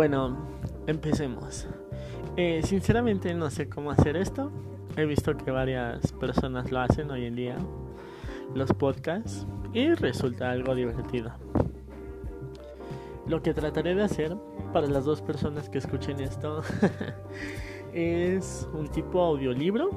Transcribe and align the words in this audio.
Bueno, 0.00 0.34
empecemos. 0.86 1.66
Eh, 2.34 2.62
sinceramente 2.64 3.34
no 3.34 3.50
sé 3.50 3.68
cómo 3.68 3.90
hacer 3.90 4.16
esto. 4.16 4.50
He 4.96 5.04
visto 5.04 5.36
que 5.36 5.50
varias 5.50 6.12
personas 6.12 6.72
lo 6.72 6.80
hacen 6.80 7.10
hoy 7.10 7.26
en 7.26 7.36
día, 7.36 7.58
los 8.54 8.72
podcasts, 8.72 9.46
y 9.74 9.92
resulta 9.92 10.52
algo 10.52 10.74
divertido. 10.74 11.32
Lo 13.26 13.42
que 13.42 13.52
trataré 13.52 13.94
de 13.94 14.02
hacer 14.02 14.34
para 14.72 14.86
las 14.86 15.04
dos 15.04 15.20
personas 15.20 15.68
que 15.68 15.76
escuchen 15.76 16.18
esto 16.20 16.62
es 17.92 18.66
un 18.72 18.88
tipo 18.88 19.20
audiolibro 19.20 19.90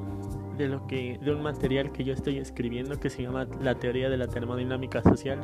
de 0.58 0.68
lo 0.68 0.86
que 0.86 1.18
de 1.18 1.32
un 1.32 1.42
material 1.42 1.92
que 1.92 2.04
yo 2.04 2.12
estoy 2.12 2.36
escribiendo 2.36 3.00
que 3.00 3.08
se 3.08 3.22
llama 3.22 3.46
La 3.62 3.76
teoría 3.76 4.10
de 4.10 4.18
la 4.18 4.26
termodinámica 4.26 5.02
social 5.02 5.40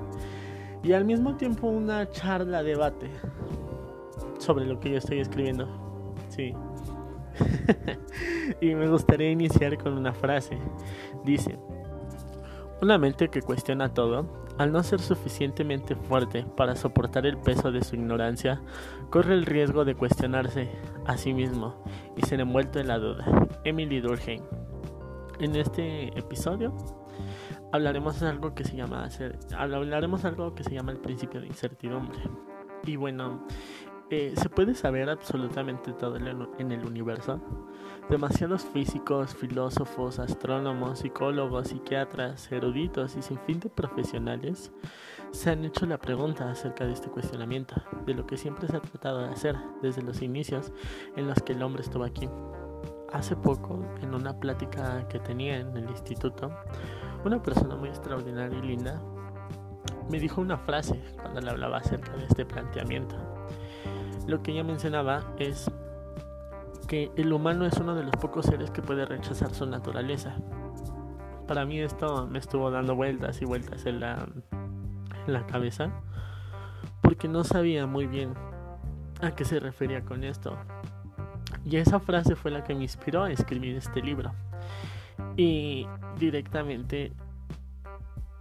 y 0.82 0.92
al 0.92 1.06
mismo 1.06 1.36
tiempo 1.36 1.66
una 1.66 2.10
charla 2.10 2.62
debate 2.62 3.08
sobre 4.40 4.66
lo 4.66 4.80
que 4.80 4.90
yo 4.90 4.98
estoy 4.98 5.20
escribiendo. 5.20 5.68
Sí. 6.28 6.54
y 8.60 8.74
me 8.74 8.88
gustaría 8.88 9.30
iniciar 9.30 9.78
con 9.78 9.92
una 9.96 10.12
frase. 10.12 10.58
Dice, 11.24 11.58
una 12.82 12.98
mente 12.98 13.28
que 13.28 13.42
cuestiona 13.42 13.92
todo, 13.92 14.40
al 14.58 14.72
no 14.72 14.82
ser 14.82 15.00
suficientemente 15.00 15.94
fuerte 15.94 16.44
para 16.56 16.76
soportar 16.76 17.26
el 17.26 17.36
peso 17.38 17.70
de 17.70 17.82
su 17.84 17.96
ignorancia, 17.96 18.60
corre 19.10 19.34
el 19.34 19.46
riesgo 19.46 19.84
de 19.84 19.94
cuestionarse 19.94 20.68
a 21.06 21.16
sí 21.16 21.32
mismo 21.32 21.82
y 22.16 22.22
ser 22.22 22.40
envuelto 22.40 22.80
en 22.80 22.88
la 22.88 22.98
duda. 22.98 23.24
Emily 23.64 24.00
Durkheim. 24.00 24.42
En 25.38 25.56
este 25.56 26.08
episodio 26.18 26.74
hablaremos 27.72 28.22
algo 28.22 28.54
que 28.54 28.64
se 28.64 28.76
llama 28.76 29.08
hablaremos 29.56 30.24
algo 30.24 30.54
que 30.54 30.64
se 30.64 30.74
llama 30.74 30.92
el 30.92 30.98
principio 30.98 31.40
de 31.40 31.46
incertidumbre. 31.46 32.18
Y 32.84 32.96
bueno, 32.96 33.46
eh, 34.10 34.34
¿Se 34.36 34.48
puede 34.48 34.74
saber 34.74 35.08
absolutamente 35.08 35.92
todo 35.92 36.16
en 36.16 36.72
el 36.72 36.84
universo? 36.84 37.40
Demasiados 38.08 38.64
físicos, 38.64 39.36
filósofos, 39.36 40.18
astrónomos, 40.18 40.98
psicólogos, 40.98 41.68
psiquiatras, 41.68 42.50
eruditos 42.50 43.14
y 43.14 43.22
sin 43.22 43.38
fin 43.38 43.60
de 43.60 43.70
profesionales 43.70 44.72
se 45.30 45.50
han 45.50 45.64
hecho 45.64 45.86
la 45.86 45.98
pregunta 45.98 46.50
acerca 46.50 46.84
de 46.84 46.92
este 46.92 47.08
cuestionamiento, 47.08 47.76
de 48.04 48.14
lo 48.14 48.26
que 48.26 48.36
siempre 48.36 48.66
se 48.66 48.76
ha 48.76 48.80
tratado 48.80 49.22
de 49.22 49.28
hacer 49.28 49.56
desde 49.80 50.02
los 50.02 50.22
inicios 50.22 50.72
en 51.14 51.28
los 51.28 51.40
que 51.40 51.52
el 51.52 51.62
hombre 51.62 51.82
estuvo 51.82 52.02
aquí. 52.02 52.28
Hace 53.12 53.36
poco, 53.36 53.80
en 54.02 54.12
una 54.12 54.38
plática 54.40 55.06
que 55.06 55.20
tenía 55.20 55.58
en 55.58 55.76
el 55.76 55.88
instituto, 55.88 56.50
una 57.24 57.40
persona 57.40 57.76
muy 57.76 57.90
extraordinaria 57.90 58.58
y 58.58 58.62
linda 58.62 59.00
me 60.10 60.18
dijo 60.18 60.40
una 60.40 60.58
frase 60.58 61.00
cuando 61.14 61.40
le 61.40 61.50
hablaba 61.50 61.78
acerca 61.78 62.10
de 62.16 62.24
este 62.24 62.44
planteamiento 62.44 63.39
lo 64.26 64.42
que 64.42 64.52
ella 64.52 64.64
mencionaba 64.64 65.22
es 65.38 65.70
que 66.86 67.10
el 67.16 67.32
humano 67.32 67.66
es 67.66 67.76
uno 67.78 67.94
de 67.94 68.02
los 68.02 68.16
pocos 68.16 68.46
seres 68.46 68.70
que 68.70 68.82
puede 68.82 69.04
rechazar 69.04 69.54
su 69.54 69.66
naturaleza. 69.66 70.36
Para 71.46 71.64
mí 71.64 71.80
esto 71.80 72.26
me 72.26 72.38
estuvo 72.38 72.70
dando 72.70 72.94
vueltas 72.94 73.40
y 73.42 73.44
vueltas 73.44 73.86
en 73.86 74.00
la, 74.00 74.26
en 75.26 75.32
la 75.32 75.46
cabeza 75.46 75.90
porque 77.00 77.28
no 77.28 77.44
sabía 77.44 77.86
muy 77.86 78.06
bien 78.06 78.34
a 79.20 79.32
qué 79.32 79.44
se 79.44 79.60
refería 79.60 80.02
con 80.04 80.24
esto. 80.24 80.56
Y 81.64 81.76
esa 81.76 82.00
frase 82.00 82.36
fue 82.36 82.50
la 82.50 82.64
que 82.64 82.74
me 82.74 82.82
inspiró 82.82 83.24
a 83.24 83.30
escribir 83.30 83.76
este 83.76 84.00
libro. 84.00 84.32
Y 85.36 85.86
directamente 86.18 87.12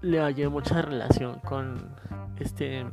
le 0.02 0.20
hallé 0.20 0.48
mucha 0.50 0.82
relación 0.82 1.40
con 1.40 1.96
este 2.40 2.86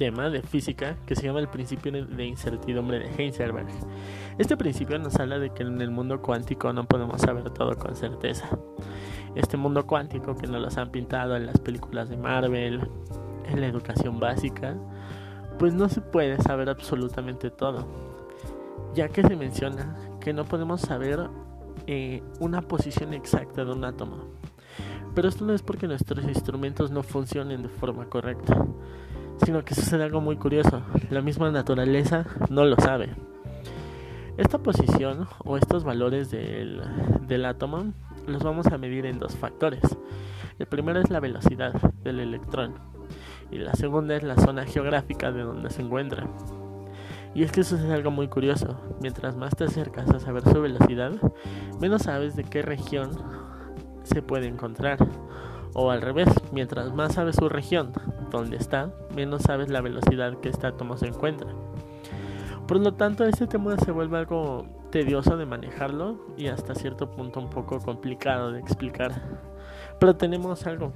tema 0.00 0.30
de 0.30 0.40
física 0.40 0.96
que 1.04 1.14
se 1.14 1.26
llama 1.26 1.40
el 1.40 1.48
principio 1.48 1.92
de 1.92 2.24
incertidumbre 2.24 3.00
de 3.00 3.10
Heisenberg. 3.18 3.68
Este 4.38 4.56
principio 4.56 4.98
nos 4.98 5.14
habla 5.16 5.38
de 5.38 5.50
que 5.50 5.62
en 5.62 5.78
el 5.82 5.90
mundo 5.90 6.22
cuántico 6.22 6.72
no 6.72 6.88
podemos 6.88 7.20
saber 7.20 7.50
todo 7.50 7.76
con 7.76 7.94
certeza. 7.94 8.48
Este 9.34 9.58
mundo 9.58 9.86
cuántico 9.86 10.34
que 10.34 10.46
nos 10.46 10.62
los 10.62 10.78
han 10.78 10.90
pintado 10.90 11.36
en 11.36 11.44
las 11.44 11.58
películas 11.58 12.08
de 12.08 12.16
Marvel, 12.16 12.88
en 13.46 13.60
la 13.60 13.66
educación 13.66 14.18
básica, 14.18 14.74
pues 15.58 15.74
no 15.74 15.86
se 15.90 16.00
puede 16.00 16.40
saber 16.40 16.70
absolutamente 16.70 17.50
todo, 17.50 17.86
ya 18.94 19.10
que 19.10 19.20
se 19.22 19.36
menciona 19.36 19.98
que 20.18 20.32
no 20.32 20.46
podemos 20.46 20.80
saber 20.80 21.28
eh, 21.86 22.22
una 22.38 22.62
posición 22.62 23.12
exacta 23.12 23.66
de 23.66 23.72
un 23.72 23.84
átomo. 23.84 24.16
Pero 25.14 25.28
esto 25.28 25.44
no 25.44 25.52
es 25.52 25.60
porque 25.60 25.86
nuestros 25.86 26.24
instrumentos 26.24 26.90
no 26.90 27.02
funcionen 27.02 27.62
de 27.62 27.68
forma 27.68 28.06
correcta, 28.06 28.64
sino 29.44 29.64
que 29.64 29.74
sucede 29.74 30.04
algo 30.04 30.20
muy 30.20 30.36
curioso. 30.36 30.82
La 31.10 31.22
misma 31.22 31.50
naturaleza 31.50 32.26
no 32.48 32.64
lo 32.64 32.76
sabe. 32.76 33.10
Esta 34.36 34.58
posición 34.58 35.28
o 35.44 35.56
estos 35.56 35.84
valores 35.84 36.30
del, 36.30 36.82
del 37.26 37.44
átomo 37.44 37.92
los 38.26 38.42
vamos 38.42 38.66
a 38.68 38.78
medir 38.78 39.06
en 39.06 39.18
dos 39.18 39.36
factores. 39.36 39.82
El 40.58 40.66
primero 40.66 41.00
es 41.00 41.10
la 41.10 41.20
velocidad 41.20 41.72
del 42.02 42.20
electrón 42.20 42.74
y 43.50 43.58
la 43.58 43.74
segunda 43.74 44.16
es 44.16 44.22
la 44.22 44.36
zona 44.36 44.64
geográfica 44.64 45.32
de 45.32 45.42
donde 45.42 45.70
se 45.70 45.82
encuentra. 45.82 46.26
Y 47.34 47.44
es 47.44 47.52
que 47.52 47.62
sucede 47.62 47.94
algo 47.94 48.10
muy 48.10 48.28
curioso. 48.28 48.80
Mientras 49.00 49.36
más 49.36 49.54
te 49.54 49.64
acercas 49.64 50.10
a 50.10 50.20
saber 50.20 50.42
su 50.42 50.60
velocidad, 50.60 51.12
menos 51.80 52.02
sabes 52.02 52.34
de 52.34 52.44
qué 52.44 52.62
región 52.62 53.10
se 54.02 54.22
puede 54.22 54.46
encontrar. 54.46 54.98
O 55.74 55.90
al 55.90 56.02
revés, 56.02 56.28
mientras 56.52 56.92
más 56.92 57.14
sabes 57.14 57.36
su 57.36 57.48
región, 57.48 57.92
donde 58.30 58.56
está, 58.56 58.90
menos 59.14 59.42
sabes 59.42 59.68
la 59.68 59.80
velocidad 59.80 60.38
que 60.38 60.48
este 60.48 60.66
átomo 60.66 60.96
se 60.96 61.06
encuentra. 61.06 61.48
Por 62.66 62.80
lo 62.80 62.94
tanto, 62.94 63.24
este 63.24 63.46
tema 63.46 63.76
se 63.78 63.90
vuelve 63.90 64.18
algo 64.18 64.64
tedioso 64.90 65.36
de 65.36 65.46
manejarlo 65.46 66.20
y 66.36 66.48
hasta 66.48 66.74
cierto 66.74 67.10
punto 67.10 67.40
un 67.40 67.50
poco 67.50 67.80
complicado 67.80 68.52
de 68.52 68.60
explicar. 68.60 69.20
Pero 69.98 70.16
tenemos 70.16 70.66
algo 70.66 70.92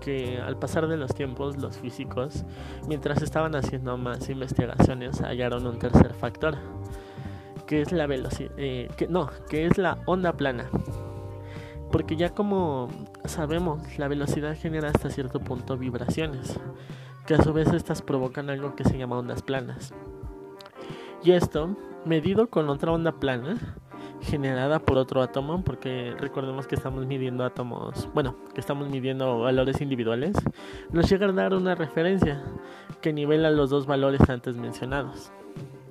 que 0.00 0.38
al 0.40 0.58
pasar 0.58 0.88
de 0.88 0.96
los 0.96 1.14
tiempos 1.14 1.56
los 1.56 1.78
físicos, 1.78 2.44
mientras 2.86 3.22
estaban 3.22 3.54
haciendo 3.54 3.96
más 3.96 4.28
investigaciones, 4.28 5.20
hallaron 5.20 5.66
un 5.66 5.78
tercer 5.78 6.12
factor, 6.14 6.56
que 7.66 7.82
es 7.82 7.92
la 7.92 8.06
velocidad, 8.06 8.52
eh, 8.56 8.88
no, 9.08 9.30
que 9.48 9.66
es 9.66 9.78
la 9.78 9.98
onda 10.06 10.32
plana. 10.34 10.70
Porque 11.90 12.16
ya 12.16 12.30
como 12.30 12.88
sabemos, 13.24 13.98
la 13.98 14.08
velocidad 14.08 14.56
genera 14.56 14.88
hasta 14.88 15.10
cierto 15.10 15.40
punto 15.40 15.76
vibraciones, 15.76 16.58
que 17.26 17.34
a 17.34 17.42
su 17.42 17.52
vez 17.52 17.72
estas 17.72 18.02
provocan 18.02 18.50
algo 18.50 18.74
que 18.74 18.84
se 18.84 18.98
llama 18.98 19.18
ondas 19.18 19.42
planas. 19.42 19.94
Y 21.22 21.32
esto, 21.32 21.76
medido 22.04 22.48
con 22.48 22.68
otra 22.68 22.92
onda 22.92 23.12
plana, 23.12 23.56
generada 24.20 24.78
por 24.80 24.98
otro 24.98 25.22
átomo, 25.22 25.62
porque 25.62 26.14
recordemos 26.18 26.66
que 26.66 26.74
estamos 26.74 27.06
midiendo 27.06 27.44
átomos, 27.44 28.08
bueno, 28.14 28.36
que 28.54 28.60
estamos 28.60 28.88
midiendo 28.88 29.40
valores 29.40 29.80
individuales, 29.80 30.36
nos 30.90 31.08
llega 31.08 31.26
a 31.26 31.32
dar 31.32 31.54
una 31.54 31.74
referencia 31.74 32.42
que 33.00 33.12
nivela 33.12 33.50
los 33.50 33.70
dos 33.70 33.86
valores 33.86 34.28
antes 34.28 34.56
mencionados. 34.56 35.30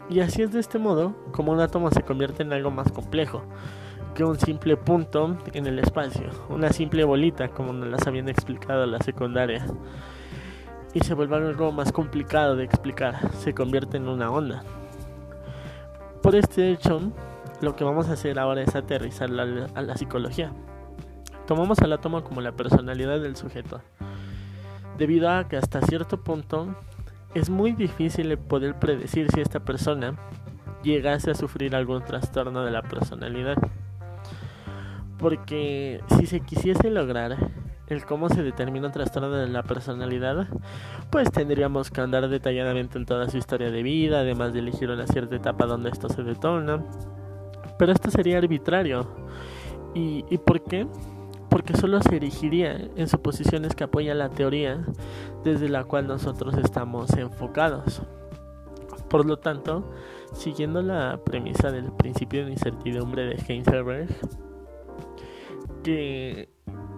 Y 0.10 0.20
así 0.20 0.42
es 0.42 0.52
de 0.52 0.60
este 0.60 0.78
modo 0.78 1.16
como 1.32 1.52
un 1.52 1.60
átomo 1.60 1.90
se 1.92 2.04
convierte 2.04 2.44
en 2.44 2.54
algo 2.54 2.72
más 2.72 2.92
complejo, 2.92 3.44
que 4.16 4.24
un 4.24 4.40
simple 4.40 4.78
punto 4.78 5.38
en 5.54 5.68
el 5.68 5.78
espacio, 5.78 6.30
una 6.50 6.72
simple 6.72 7.04
bolita 7.04 7.50
como 7.50 7.74
nos 7.74 7.90
las 7.90 8.08
habían 8.08 8.30
explicado 8.30 8.86
en 8.86 8.92
la 8.92 9.00
secundaria. 9.00 9.66
Y 10.94 11.02
se 11.02 11.14
vuelve 11.14 11.36
algo 11.36 11.74
más 11.74 11.92
complicado 11.92 12.56
de 12.56 12.64
explicar, 12.64 13.32
se 13.34 13.54
convierte 13.54 13.98
en 13.98 14.08
una 14.08 14.32
onda. 14.32 14.64
Por 16.24 16.36
este 16.36 16.72
hecho, 16.72 17.12
lo 17.62 17.76
que 17.76 17.84
vamos 17.84 18.08
a 18.08 18.14
hacer 18.14 18.40
ahora 18.40 18.62
es 18.62 18.74
aterrizar 18.74 19.30
a 19.30 19.82
la 19.82 19.98
psicología. 19.98 20.52
Tomamos 21.46 21.80
al 21.80 21.94
átomo 21.94 22.24
como 22.24 22.40
la 22.40 22.54
personalidad 22.54 23.20
del 23.20 23.36
sujeto, 23.36 23.82
debido 24.98 25.30
a 25.30 25.48
que 25.50 25.58
hasta 25.58 25.82
cierto 25.82 26.24
punto 26.24 26.74
es 27.34 27.50
muy 27.50 27.74
difícil 27.74 28.38
poder 28.38 28.80
predecir 28.80 29.30
si 29.30 29.42
esta 29.42 29.60
persona 29.60 30.16
llegase 30.84 31.32
a 31.32 31.36
sufrir 31.36 31.76
algún 31.76 32.02
trastorno 32.04 32.64
de 32.64 32.72
la 32.72 32.82
personalidad. 32.82 33.58
Porque 35.18 36.02
si 36.18 36.26
se 36.26 36.42
quisiese 36.42 36.90
lograr 36.90 37.38
el 37.88 38.06
cómo 38.06 38.30
se 38.30 38.44
determina 38.44 38.88
un 38.88 38.94
trastorno 38.94 39.30
de 39.30 39.48
la 39.48 39.64
personalidad, 39.64 40.48
pues 41.10 41.32
tendríamos 41.32 41.92
que 41.92 42.02
andar 42.02 42.28
detalladamente 42.28 42.98
en 42.98 43.06
toda 43.06 43.30
su 43.30 43.38
historia 43.38 43.70
de 43.72 43.84
vida, 43.84 44.22
además 44.22 44.54
de 44.54 44.60
elegir 44.60 44.90
una 44.90 45.08
cierta 45.08 45.36
etapa 45.36 45.66
donde 45.66 45.90
esto 45.90 46.10
se 46.10 46.24
detona. 46.24 46.84
Pero 47.78 47.92
esto 47.92 48.10
sería 48.10 48.38
arbitrario. 48.38 49.08
¿Y, 49.94 50.24
por 50.40 50.62
qué? 50.64 50.88
Porque 51.50 51.78
solo 51.78 52.02
se 52.02 52.18
erigiría 52.18 52.76
en 52.98 53.08
suposiciones 53.08 53.76
que 53.76 53.86
apoyan 53.86 54.18
la 54.18 54.30
teoría 54.30 54.86
desde 55.46 55.70
la 55.70 55.86
cual 55.86 56.08
nosotros 56.08 56.56
estamos 56.58 57.12
enfocados. 57.14 58.02
Por 59.10 59.26
lo 59.26 59.38
tanto, 59.38 59.90
siguiendo 60.34 60.82
la 60.82 61.18
premisa 61.24 61.72
del 61.72 61.94
principio 61.94 62.46
de 62.46 62.52
incertidumbre 62.52 63.24
de 63.24 63.36
Heisenberg, 63.48 64.10
que 65.86 66.50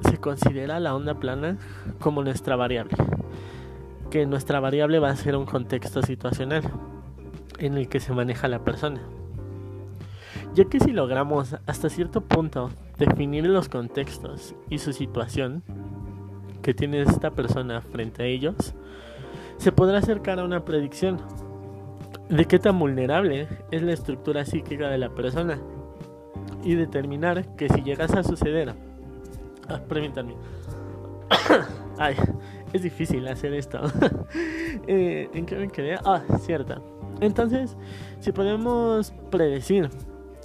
se 0.09 0.17
considera 0.17 0.79
la 0.79 0.95
onda 0.95 1.15
plana 1.19 1.57
como 1.99 2.23
nuestra 2.23 2.55
variable, 2.55 2.95
que 4.09 4.25
nuestra 4.25 4.61
variable 4.61 4.99
va 4.99 5.09
a 5.09 5.15
ser 5.17 5.35
un 5.35 5.45
contexto 5.45 6.01
situacional. 6.01 6.63
en 7.59 7.75
el 7.75 7.89
que 7.89 7.99
se 7.99 8.13
maneja 8.13 8.47
la 8.47 8.63
persona. 8.63 9.01
Ya 10.53 10.65
que 10.65 10.79
si 10.79 10.91
logramos 10.91 11.55
hasta 11.65 11.89
cierto 11.89 12.21
punto 12.21 12.69
definir 12.99 13.47
los 13.47 13.67
contextos 13.67 14.53
y 14.69 14.77
su 14.77 14.93
situación 14.93 15.63
que 16.61 16.75
tiene 16.75 17.01
esta 17.01 17.31
persona 17.31 17.81
frente 17.81 18.21
a 18.21 18.25
ellos, 18.27 18.75
se 19.57 19.71
podrá 19.71 19.97
acercar 19.97 20.39
a 20.39 20.45
una 20.45 20.65
predicción 20.65 21.19
de 22.29 22.45
qué 22.45 22.59
tan 22.59 22.77
vulnerable 22.77 23.47
es 23.71 23.81
la 23.81 23.93
estructura 23.93 24.45
psíquica 24.45 24.87
de 24.87 24.99
la 24.99 25.09
persona 25.09 25.59
y 26.63 26.75
determinar 26.75 27.55
que 27.55 27.69
si 27.69 27.81
llegase 27.81 28.19
a 28.19 28.23
suceder, 28.23 28.73
ah, 29.69 29.79
permítanme, 29.87 30.35
ay, 31.97 32.15
es 32.73 32.81
difícil 32.81 33.27
hacer 33.27 33.53
esto. 33.53 33.79
eh, 34.87 35.29
¿En 35.33 35.45
qué 35.45 35.55
me 35.55 35.69
quedé? 35.69 35.97
Ah, 36.03 36.21
cierta. 36.39 36.81
Entonces, 37.21 37.75
si 38.19 38.31
podemos 38.31 39.13
predecir 39.31 39.89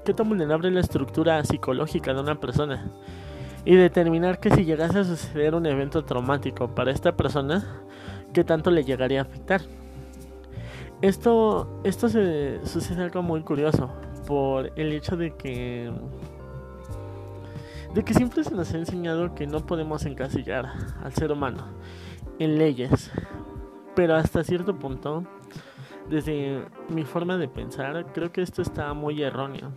qué 0.05 0.15
tan 0.15 0.29
vulnerable 0.29 0.69
es 0.69 0.75
la 0.75 0.81
estructura 0.81 1.45
psicológica 1.45 2.15
de 2.15 2.21
una 2.21 2.41
persona 2.41 2.91
y 3.65 3.77
determinar 3.77 4.41
que 4.41 4.51
si 4.51 4.65
llegase 4.65 5.01
a 5.01 5.05
suceder 5.05 5.55
un 5.55 5.67
evento 5.67 6.05
traumático 6.05 6.75
para 6.75 6.91
esta 6.91 7.17
persona, 7.17 7.83
qué 8.33 8.43
tanto 8.45 8.71
le 8.71 8.85
llegaría 8.85 9.21
a 9.21 9.23
afectar. 9.23 9.61
Esto, 11.01 11.81
esto 11.85 12.09
se, 12.09 12.61
sucede 12.65 13.03
algo 13.03 13.23
muy 13.23 13.43
curioso 13.43 13.91
por 14.33 14.73
el 14.77 14.93
hecho 14.93 15.15
de 15.15 15.37
que 15.37 15.93
de 17.93 18.03
que 18.03 18.15
siempre 18.15 18.43
se 18.43 18.55
nos 18.55 18.73
ha 18.73 18.79
enseñado 18.79 19.35
que 19.35 19.47
no 19.47 19.61
podemos 19.67 20.07
encasillar 20.07 20.73
al 21.05 21.13
ser 21.13 21.31
humano 21.31 21.67
en 22.39 22.57
leyes, 22.57 23.11
pero 23.95 24.15
hasta 24.15 24.43
cierto 24.43 24.75
punto, 24.79 25.25
desde 26.09 26.65
mi 26.89 27.05
forma 27.05 27.37
de 27.37 27.47
pensar, 27.47 28.07
creo 28.15 28.33
que 28.33 28.41
esto 28.41 28.63
está 28.63 28.95
muy 28.95 29.23
erróneo. 29.23 29.71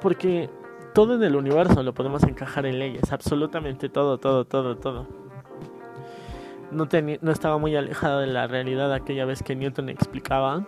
Porque 0.00 0.48
todo 0.94 1.16
en 1.16 1.24
el 1.24 1.34
universo 1.34 1.82
lo 1.82 1.92
podemos 1.92 2.22
encajar 2.22 2.66
en 2.66 2.78
leyes, 2.78 3.12
absolutamente 3.12 3.88
todo, 3.88 4.18
todo, 4.18 4.44
todo, 4.44 4.76
todo. 4.76 5.08
No, 6.70 6.86
no 7.20 7.32
estaba 7.32 7.58
muy 7.58 7.74
alejado 7.74 8.20
de 8.20 8.28
la 8.28 8.46
realidad 8.46 8.92
aquella 8.92 9.24
vez 9.24 9.42
que 9.42 9.56
Newton 9.56 9.88
explicaba 9.88 10.64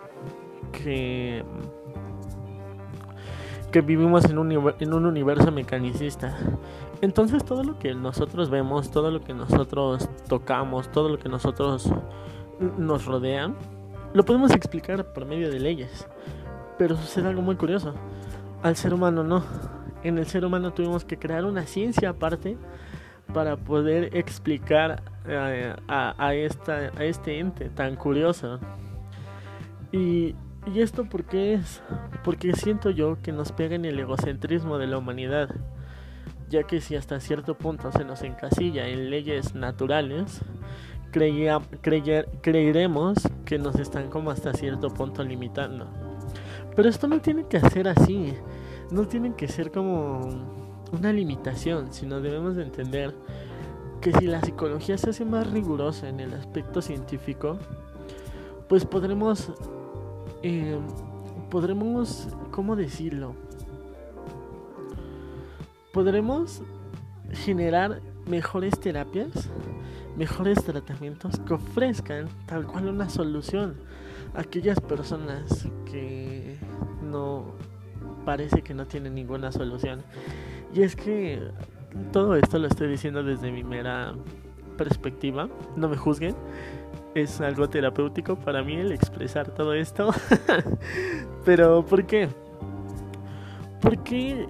que, 0.71 1.45
que 3.71 3.81
vivimos 3.81 4.25
en 4.27 4.39
un, 4.39 4.73
en 4.79 4.95
un 4.95 5.07
universo 5.07 5.51
mecanicista. 5.53 6.37
Entonces 7.01 7.45
todo 7.45 7.65
lo 7.65 7.79
que 7.79 7.95
nosotros 7.95 8.51
vemos, 8.51 8.91
todo 8.91 9.11
lo 9.11 9.23
que 9.23 9.33
nosotros 9.33 10.09
tocamos, 10.29 10.91
todo 10.93 11.09
lo 11.09 11.19
que 11.19 11.29
nosotros 11.29 11.91
nos 12.79 13.07
rodea, 13.07 13.53
lo 14.13 14.25
podemos 14.25 14.51
explicar 14.53 15.13
por 15.13 15.25
medio 15.25 15.51
de 15.51 15.61
leyes. 15.61 16.07
Pero 16.79 16.97
sucede 16.97 17.29
algo 17.29 17.43
muy 17.43 17.57
curioso. 17.57 17.95
Al 18.63 18.77
ser 18.77 18.93
humano 18.93 19.23
no. 19.23 19.45
En 20.03 20.19
el 20.19 20.27
ser 20.27 20.45
humano 20.45 20.73
tuvimos 20.73 21.05
que 21.05 21.19
crear 21.19 21.45
una 21.45 21.67
ciencia 21.67 22.11
aparte 22.11 22.57
para 23.33 23.57
poder 23.57 24.17
explicar 24.17 25.03
eh, 25.27 25.75
a, 25.89 26.15
a, 26.19 26.35
esta, 26.35 26.91
a 26.97 27.05
este 27.05 27.39
ente 27.39 27.69
tan 27.71 27.97
curioso. 27.97 28.59
Y, 29.93 30.35
y 30.67 30.81
esto 30.81 31.05
porque 31.05 31.55
es, 31.55 31.83
porque 32.25 32.53
siento 32.55 32.91
yo 32.91 33.19
que 33.23 33.33
nos 33.33 33.53
pega 33.53 33.77
en 33.77 33.85
el 33.85 33.99
egocentrismo 33.99 34.79
de 34.79 34.87
la 34.87 34.99
humanidad, 34.99 35.51
ya 36.49 36.65
que 36.65 36.81
si 36.81 36.97
hasta 36.97 37.21
cierto 37.21 37.57
punto 37.57 37.93
se 37.93 38.05
nos 38.05 38.23
encasilla 38.23 38.89
en 38.89 39.11
leyes 39.11 39.55
naturales, 39.55 40.41
creía, 41.11 41.61
creeremos 42.43 43.19
que 43.45 43.59
nos 43.59 43.77
están 43.77 44.11
como 44.11 44.31
hasta 44.31 44.53
cierto 44.53 44.91
punto 44.91 45.23
limitando. 45.23 45.87
Pero 46.77 46.89
esto 46.89 47.09
no 47.09 47.21
tiene 47.21 47.47
que 47.47 47.61
ser 47.61 47.89
así 47.89 48.35
no 48.91 49.07
tienen 49.07 49.35
que 49.35 49.49
ser 49.49 49.71
como 49.71 50.21
una 50.93 51.13
limitación, 51.13 51.93
sino 51.93 52.21
debemos 52.21 52.57
de 52.57 52.65
entender 52.65 53.15
que 54.01 54.13
si 54.13 54.27
la 54.27 54.41
psicología 54.41 54.99
se 54.99 55.11
hace 55.11 55.25
más 55.25 55.51
rigurosa 55.51 56.09
en 56.09 56.21
el 56.21 56.35
aspecto 56.35 56.83
científico, 56.83 57.59
pues 58.69 58.85
podremos, 58.85 59.53
eh, 60.43 60.79
podremos, 61.51 62.29
¿cómo 62.51 62.77
decirlo? 62.77 63.35
Podremos 65.93 66.63
generar 67.33 68.01
mejores 68.27 68.79
terapias, 68.79 69.51
mejores 70.17 70.63
tratamientos 70.65 71.39
que 71.41 71.55
ofrezcan 71.55 72.29
tal 72.47 72.67
cual 72.67 72.89
una 72.89 73.09
solución 73.09 73.77
a 74.35 74.41
aquellas 74.41 74.81
personas 74.81 75.69
que 75.85 76.57
no 77.03 77.55
parece 78.25 78.63
que 78.63 78.75
no 78.75 78.87
tiene 78.87 79.11
ninguna 79.11 79.53
solución. 79.53 80.03
Y 80.73 80.83
es 80.83 80.95
que 80.95 81.41
todo 82.13 82.37
esto 82.37 82.59
lo 82.59 82.69
estoy 82.69 82.89
diciendo 82.89 83.23
desde 83.23 83.51
mi 83.51 83.65
mera 83.65 84.15
perspectiva, 84.77 85.49
no 85.77 85.89
me 85.89 85.97
juzguen. 85.97 86.35
Es 87.15 87.41
algo 87.41 87.69
terapéutico 87.69 88.37
para 88.37 88.63
mí 88.63 88.77
el 88.77 88.93
expresar 88.93 89.49
todo 89.51 89.75
esto. 89.75 90.11
Pero 91.45 91.85
¿por 91.85 92.07
qué? 92.07 92.29
Porque 93.81 94.47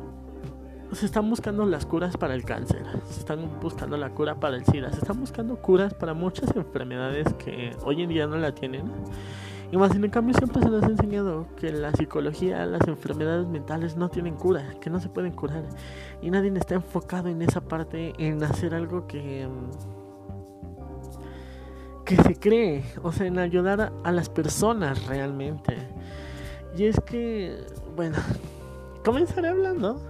se 0.92 1.06
están 1.06 1.30
buscando 1.30 1.64
las 1.64 1.86
curas 1.86 2.16
para 2.16 2.34
el 2.34 2.44
cáncer, 2.44 2.84
se 3.06 3.20
están 3.20 3.60
buscando 3.60 3.96
la 3.96 4.10
cura 4.10 4.34
para 4.34 4.56
el 4.56 4.64
SIDA, 4.64 4.90
se 4.92 4.98
están 4.98 5.20
buscando 5.20 5.56
curas 5.56 5.94
para 5.94 6.14
muchas 6.14 6.54
enfermedades 6.56 7.32
que 7.34 7.76
hoy 7.84 8.02
en 8.02 8.08
día 8.08 8.26
no 8.26 8.36
la 8.36 8.52
tienen 8.52 8.90
y 9.72 9.76
más 9.76 9.94
en 9.94 10.08
cambio 10.10 10.34
siempre 10.34 10.62
se 10.62 10.68
nos 10.68 10.82
ha 10.82 10.88
enseñado 10.88 11.46
que 11.56 11.72
la 11.72 11.92
psicología, 11.92 12.66
las 12.66 12.88
enfermedades 12.88 13.46
mentales 13.46 13.96
no 13.96 14.08
tienen 14.08 14.34
cura, 14.34 14.74
que 14.80 14.90
no 14.90 14.98
se 14.98 15.08
pueden 15.08 15.32
curar. 15.32 15.62
Y 16.20 16.30
nadie 16.30 16.52
está 16.56 16.74
enfocado 16.74 17.28
en 17.28 17.40
esa 17.40 17.60
parte, 17.60 18.12
en 18.18 18.42
hacer 18.42 18.74
algo 18.74 19.06
que 19.06 19.46
que 22.10 22.16
se 22.24 22.34
cree, 22.34 22.82
o 23.04 23.12
sea, 23.12 23.28
en 23.28 23.38
ayudar 23.38 23.92
a, 24.02 24.10
las 24.10 24.28
personas 24.28 25.06
realmente. 25.06 25.76
Y 26.76 26.86
es 26.86 26.98
que, 27.06 27.64
bueno, 27.94 28.18
comenzaré 29.04 29.46
hablando 29.46 30.00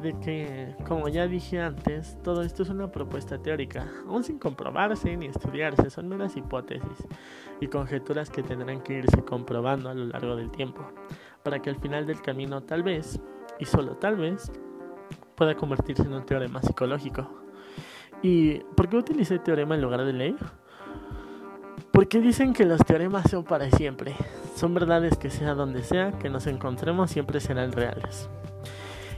de 0.00 0.18
que, 0.20 0.74
como 0.88 1.08
ya 1.08 1.26
dije 1.26 1.60
antes, 1.60 2.16
todo 2.22 2.40
esto 2.40 2.62
es 2.62 2.70
una 2.70 2.90
propuesta 2.90 3.36
teórica, 3.36 3.86
aún 4.08 4.24
sin 4.24 4.38
comprobarse 4.38 5.14
ni 5.18 5.26
estudiarse, 5.26 5.90
son 5.90 6.08
meras 6.08 6.34
hipótesis 6.34 7.06
y 7.60 7.66
conjeturas 7.66 8.30
que 8.30 8.42
tendrán 8.42 8.80
que 8.80 9.00
irse 9.00 9.22
comprobando 9.22 9.90
a 9.90 9.94
lo 9.94 10.06
largo 10.06 10.36
del 10.36 10.50
tiempo, 10.50 10.80
para 11.42 11.60
que 11.60 11.68
al 11.68 11.76
final 11.76 12.06
del 12.06 12.22
camino 12.22 12.62
tal 12.62 12.82
vez, 12.82 13.20
y 13.58 13.66
solo 13.66 13.98
tal 13.98 14.16
vez, 14.16 14.50
pueda 15.34 15.54
convertirse 15.54 16.04
en 16.04 16.14
un 16.14 16.24
teorema 16.24 16.62
psicológico. 16.62 17.28
¿Y 18.22 18.60
por 18.76 18.88
qué 18.88 18.96
utilicé 18.96 19.38
teorema 19.40 19.74
en 19.74 19.82
lugar 19.82 20.06
de 20.06 20.12
ley? 20.14 20.36
Porque 21.94 22.20
dicen 22.20 22.52
que 22.54 22.64
los 22.64 22.84
teoremas 22.84 23.30
son 23.30 23.44
para 23.44 23.70
siempre, 23.70 24.16
son 24.56 24.74
verdades 24.74 25.16
que 25.16 25.30
sea 25.30 25.54
donde 25.54 25.84
sea 25.84 26.10
que 26.10 26.28
nos 26.28 26.48
encontremos 26.48 27.08
siempre 27.08 27.38
serán 27.38 27.70
reales. 27.70 28.28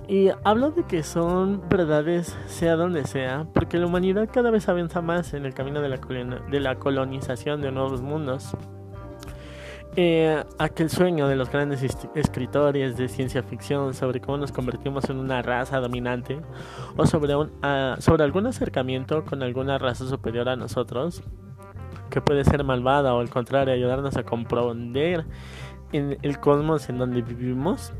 Y 0.06 0.28
hablo 0.44 0.72
de 0.72 0.84
que 0.84 1.02
son 1.02 1.66
verdades 1.70 2.36
sea 2.48 2.76
donde 2.76 3.06
sea, 3.06 3.46
porque 3.54 3.78
la 3.78 3.86
humanidad 3.86 4.28
cada 4.30 4.50
vez 4.50 4.68
avanza 4.68 5.00
más 5.00 5.32
en 5.32 5.46
el 5.46 5.54
camino 5.54 5.80
de 5.80 5.88
la, 5.88 5.96
de 5.96 6.60
la 6.60 6.74
colonización 6.74 7.62
de 7.62 7.72
nuevos 7.72 8.02
mundos. 8.02 8.54
Eh, 9.96 10.44
aquel 10.58 10.90
sueño 10.90 11.28
de 11.28 11.36
los 11.36 11.50
grandes 11.50 11.82
escritores 12.14 12.98
de 12.98 13.08
ciencia 13.08 13.42
ficción 13.42 13.94
sobre 13.94 14.20
cómo 14.20 14.36
nos 14.36 14.52
convertimos 14.52 15.08
en 15.08 15.16
una 15.16 15.40
raza 15.40 15.80
dominante 15.80 16.42
o 16.98 17.06
sobre, 17.06 17.34
un, 17.34 17.52
sobre 18.00 18.22
algún 18.22 18.46
acercamiento 18.46 19.24
con 19.24 19.42
alguna 19.42 19.78
raza 19.78 20.06
superior 20.06 20.50
a 20.50 20.56
nosotros, 20.56 21.22
que 22.16 22.22
puede 22.22 22.44
ser 22.44 22.64
malvada 22.64 23.14
o 23.14 23.20
al 23.20 23.28
contrario 23.28 23.74
ayudarnos 23.74 24.16
a 24.16 24.22
comprender 24.22 25.26
en 25.92 26.16
el 26.22 26.40
cosmos 26.40 26.88
en 26.88 26.96
donde 26.96 27.20
vivimos 27.20 27.92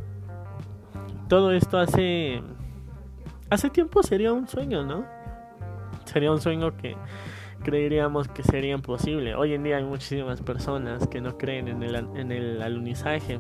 todo 1.29 1.53
esto 1.53 1.77
hace 1.77 2.41
hace 3.51 3.69
tiempo 3.69 4.03
sería 4.03 4.33
un 4.33 4.49
sueño, 4.49 4.87
¿no? 4.87 5.05
Sería 6.07 6.33
un 6.33 6.41
sueño 6.41 6.75
que 6.79 6.97
creeríamos 7.63 8.29
que 8.29 8.43
sería 8.43 8.73
imposible. 8.73 9.35
Hoy 9.35 9.53
en 9.53 9.65
día 9.65 9.77
hay 9.77 9.85
muchísimas 9.85 10.41
personas 10.41 11.07
que 11.09 11.21
no 11.21 11.37
creen 11.37 11.69
en 11.69 11.83
el, 11.83 11.97
en 12.17 12.33
el 12.33 12.63
alunizaje. 12.63 13.39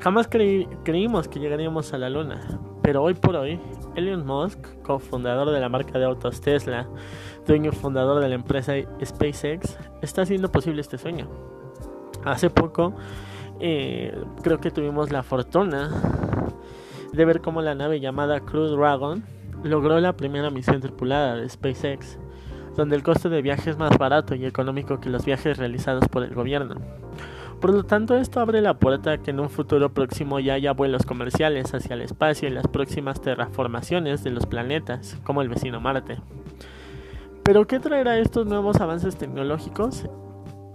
Jamás 0.00 0.28
creímos 0.28 1.28
que 1.28 1.40
llegaríamos 1.40 1.92
a 1.92 1.98
la 1.98 2.08
luna, 2.08 2.40
pero 2.82 3.02
hoy 3.02 3.12
por 3.12 3.36
hoy, 3.36 3.60
Elon 3.96 4.26
Musk, 4.26 4.58
cofundador 4.82 5.50
de 5.50 5.58
la 5.58 5.68
marca 5.68 5.98
de 5.98 6.04
autos 6.04 6.40
Tesla, 6.40 6.86
dueño 7.46 7.72
fundador 7.72 8.22
de 8.22 8.28
la 8.28 8.34
empresa 8.34 8.74
SpaceX, 9.04 9.78
está 10.02 10.22
haciendo 10.22 10.52
posible 10.52 10.82
este 10.82 10.98
sueño. 10.98 11.28
Hace 12.24 12.50
poco, 12.50 12.94
eh, 13.58 14.16
creo 14.42 14.60
que 14.60 14.70
tuvimos 14.70 15.10
la 15.10 15.22
fortuna 15.22 15.90
de 17.12 17.24
ver 17.24 17.40
cómo 17.40 17.62
la 17.62 17.74
nave 17.74 17.98
llamada 17.98 18.40
Crew 18.40 18.66
Dragon 18.66 19.24
logró 19.64 19.98
la 20.00 20.16
primera 20.16 20.50
misión 20.50 20.80
tripulada 20.80 21.36
de 21.36 21.48
SpaceX, 21.48 22.18
donde 22.76 22.96
el 22.96 23.02
coste 23.02 23.30
de 23.30 23.40
viaje 23.40 23.70
es 23.70 23.78
más 23.78 23.96
barato 23.96 24.34
y 24.34 24.44
económico 24.44 25.00
que 25.00 25.08
los 25.08 25.24
viajes 25.24 25.56
realizados 25.56 26.06
por 26.08 26.22
el 26.22 26.34
gobierno. 26.34 26.76
Por 27.60 27.72
lo 27.72 27.84
tanto, 27.84 28.16
esto 28.16 28.40
abre 28.40 28.60
la 28.60 28.78
puerta 28.78 29.12
a 29.12 29.18
que 29.18 29.30
en 29.30 29.40
un 29.40 29.48
futuro 29.48 29.92
próximo 29.92 30.38
ya 30.40 30.54
haya 30.54 30.72
vuelos 30.72 31.06
comerciales 31.06 31.72
hacia 31.72 31.94
el 31.94 32.02
espacio 32.02 32.48
y 32.48 32.52
las 32.52 32.68
próximas 32.68 33.20
terraformaciones 33.20 34.22
de 34.22 34.30
los 34.30 34.44
planetas, 34.44 35.16
como 35.24 35.40
el 35.40 35.48
vecino 35.48 35.80
Marte. 35.80 36.18
Pero 37.42 37.66
¿qué 37.66 37.80
traerá 37.80 38.18
estos 38.18 38.46
nuevos 38.46 38.80
avances 38.80 39.16
tecnológicos 39.16 40.04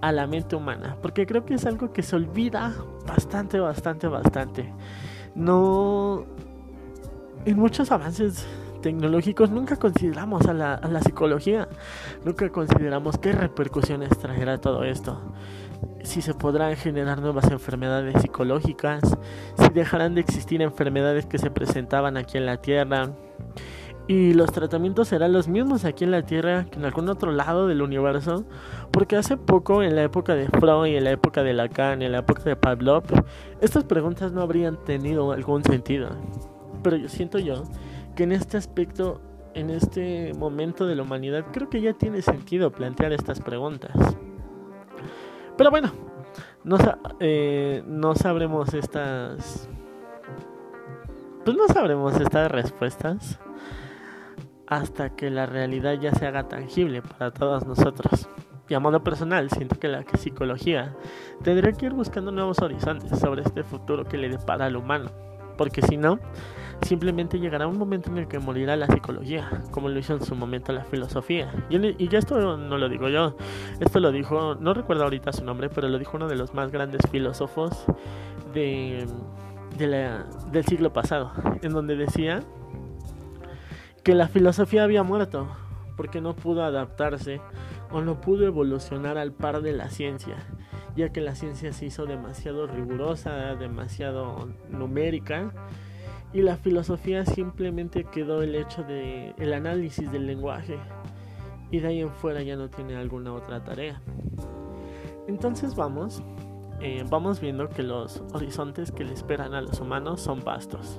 a 0.01 0.11
la 0.11 0.25
mente 0.25 0.55
humana? 0.55 0.97
Porque 1.03 1.27
creo 1.27 1.45
que 1.45 1.53
es 1.53 1.65
algo 1.67 1.93
que 1.93 2.01
se 2.01 2.15
olvida 2.15 2.73
bastante, 3.05 3.59
bastante, 3.59 4.07
bastante. 4.07 4.73
No... 5.35 6.25
En 7.45 7.57
muchos 7.57 7.91
avances 7.91 8.45
tecnológicos 8.81 9.51
nunca 9.51 9.75
consideramos 9.75 10.47
a 10.47 10.53
la, 10.53 10.73
a 10.73 10.87
la 10.87 11.01
psicología, 11.01 11.67
nunca 12.25 12.49
consideramos 12.49 13.17
qué 13.19 13.31
repercusiones 13.31 14.09
traerá 14.17 14.59
todo 14.59 14.83
esto 14.83 15.19
si 16.03 16.21
se 16.21 16.33
podrán 16.33 16.75
generar 16.75 17.21
nuevas 17.21 17.49
enfermedades 17.51 18.21
psicológicas, 18.21 19.01
si 19.57 19.69
dejarán 19.69 20.15
de 20.15 20.21
existir 20.21 20.61
enfermedades 20.61 21.25
que 21.25 21.37
se 21.37 21.51
presentaban 21.51 22.17
aquí 22.17 22.37
en 22.37 22.45
la 22.45 22.57
Tierra. 22.57 23.11
Y 24.07 24.33
los 24.33 24.51
tratamientos 24.51 25.07
serán 25.07 25.31
los 25.31 25.47
mismos 25.47 25.85
aquí 25.85 26.03
en 26.03 26.11
la 26.11 26.23
Tierra 26.23 26.65
que 26.65 26.79
en 26.79 26.85
algún 26.85 27.07
otro 27.07 27.31
lado 27.31 27.67
del 27.67 27.81
universo. 27.81 28.45
Porque 28.91 29.15
hace 29.15 29.37
poco, 29.37 29.83
en 29.83 29.95
la 29.95 30.03
época 30.03 30.35
de 30.35 30.47
Freud, 30.49 30.97
en 30.97 31.03
la 31.03 31.11
época 31.11 31.43
de 31.43 31.53
Lacan, 31.53 32.01
en 32.01 32.11
la 32.11 32.19
época 32.19 32.43
de 32.43 32.55
Pavlov, 32.55 33.03
estas 33.61 33.83
preguntas 33.83 34.31
no 34.31 34.41
habrían 34.41 34.83
tenido 34.83 35.31
algún 35.31 35.63
sentido. 35.63 36.09
Pero 36.83 36.97
yo 36.97 37.07
siento 37.07 37.39
yo 37.39 37.63
que 38.15 38.23
en 38.23 38.31
este 38.31 38.57
aspecto, 38.57 39.21
en 39.53 39.69
este 39.69 40.33
momento 40.33 40.85
de 40.87 40.95
la 40.95 41.03
humanidad, 41.03 41.45
creo 41.53 41.69
que 41.69 41.79
ya 41.79 41.93
tiene 41.93 42.21
sentido 42.21 42.71
plantear 42.71 43.13
estas 43.13 43.39
preguntas. 43.39 43.93
Pero 45.61 45.69
bueno, 45.69 45.91
no, 46.63 46.75
eh, 47.19 47.83
no 47.85 48.15
sabremos 48.15 48.73
estas... 48.73 49.69
Pues 51.45 51.55
no 51.55 51.67
sabremos 51.67 52.19
estas 52.19 52.51
respuestas 52.51 53.39
hasta 54.65 55.15
que 55.15 55.29
la 55.29 55.45
realidad 55.45 55.99
ya 56.01 56.15
se 56.15 56.25
haga 56.25 56.47
tangible 56.47 57.03
para 57.03 57.29
todos 57.29 57.67
nosotros. 57.67 58.27
Y 58.69 58.73
a 58.73 58.79
modo 58.79 59.03
personal, 59.03 59.51
siento 59.51 59.77
que 59.77 59.87
la 59.87 60.03
psicología 60.17 60.95
tendría 61.43 61.73
que 61.73 61.85
ir 61.85 61.93
buscando 61.93 62.31
nuevos 62.31 62.57
horizontes 62.57 63.19
sobre 63.19 63.43
este 63.43 63.61
futuro 63.61 64.05
que 64.05 64.17
le 64.17 64.29
depara 64.29 64.65
al 64.65 64.77
humano. 64.77 65.11
Porque 65.59 65.83
si 65.83 65.95
no, 65.95 66.17
Simplemente 66.91 67.39
llegará 67.39 67.67
un 67.67 67.77
momento 67.77 68.11
en 68.11 68.17
el 68.17 68.27
que 68.27 68.37
morirá 68.37 68.75
la 68.75 68.85
psicología, 68.85 69.49
como 69.71 69.87
lo 69.87 69.97
hizo 69.97 70.11
en 70.11 70.25
su 70.25 70.35
momento 70.35 70.73
la 70.73 70.83
filosofía. 70.83 71.49
Y, 71.69 72.09
ya 72.09 72.19
esto 72.19 72.57
no 72.57 72.77
lo 72.77 72.89
digo 72.89 73.07
yo, 73.07 73.37
esto 73.79 74.01
lo 74.01 74.11
dijo, 74.11 74.55
no 74.55 74.73
recuerdo 74.73 75.05
ahorita 75.05 75.31
su 75.31 75.45
nombre, 75.45 75.69
pero 75.69 75.87
lo 75.87 75.97
dijo 75.97 76.17
uno 76.17 76.27
de 76.27 76.35
los 76.35 76.53
más 76.53 76.69
grandes 76.69 76.99
filósofos 77.09 77.85
de, 78.53 79.07
del 79.77 80.65
siglo 80.65 80.91
pasado, 80.91 81.31
en 81.61 81.71
donde 81.71 81.95
decía 81.95 82.41
que 84.03 84.13
la 84.13 84.27
filosofía 84.27 84.83
había 84.83 85.03
muerto 85.03 85.47
porque 85.95 86.19
no 86.19 86.35
pudo 86.35 86.61
adaptarse 86.61 87.39
o 87.89 88.01
no 88.01 88.19
pudo 88.19 88.45
evolucionar 88.45 89.17
al 89.17 89.31
par 89.31 89.61
de 89.61 89.71
la 89.71 89.89
ciencia, 89.89 90.35
ya 90.97 91.13
que 91.13 91.21
la 91.21 91.35
ciencia 91.35 91.71
se 91.71 91.85
hizo 91.85 92.05
demasiado 92.05 92.67
rigurosa, 92.67 93.55
demasiado 93.55 94.49
numérica 94.69 95.53
y 96.33 96.41
la 96.41 96.55
filosofía 96.57 97.25
simplemente 97.25 98.05
quedó 98.05 98.41
el 98.41 98.55
hecho 98.55 98.83
de 98.83 99.33
el 99.37 99.53
análisis 99.53 100.11
del 100.11 100.27
lenguaje 100.27 100.77
y 101.71 101.79
de 101.79 101.87
ahí 101.87 102.01
en 102.01 102.09
fuera 102.09 102.41
ya 102.41 102.55
no 102.55 102.69
tiene 102.69 102.95
alguna 102.95 103.33
otra 103.33 103.63
tarea. 103.63 104.01
Entonces 105.27 105.75
vamos, 105.75 106.21
eh, 106.81 107.05
vamos 107.09 107.39
viendo 107.39 107.69
que 107.69 107.83
los 107.83 108.23
horizontes 108.33 108.91
que 108.91 109.03
le 109.03 109.13
esperan 109.13 109.53
a 109.53 109.61
los 109.61 109.79
humanos 109.79 110.21
son 110.21 110.43
vastos, 110.43 110.97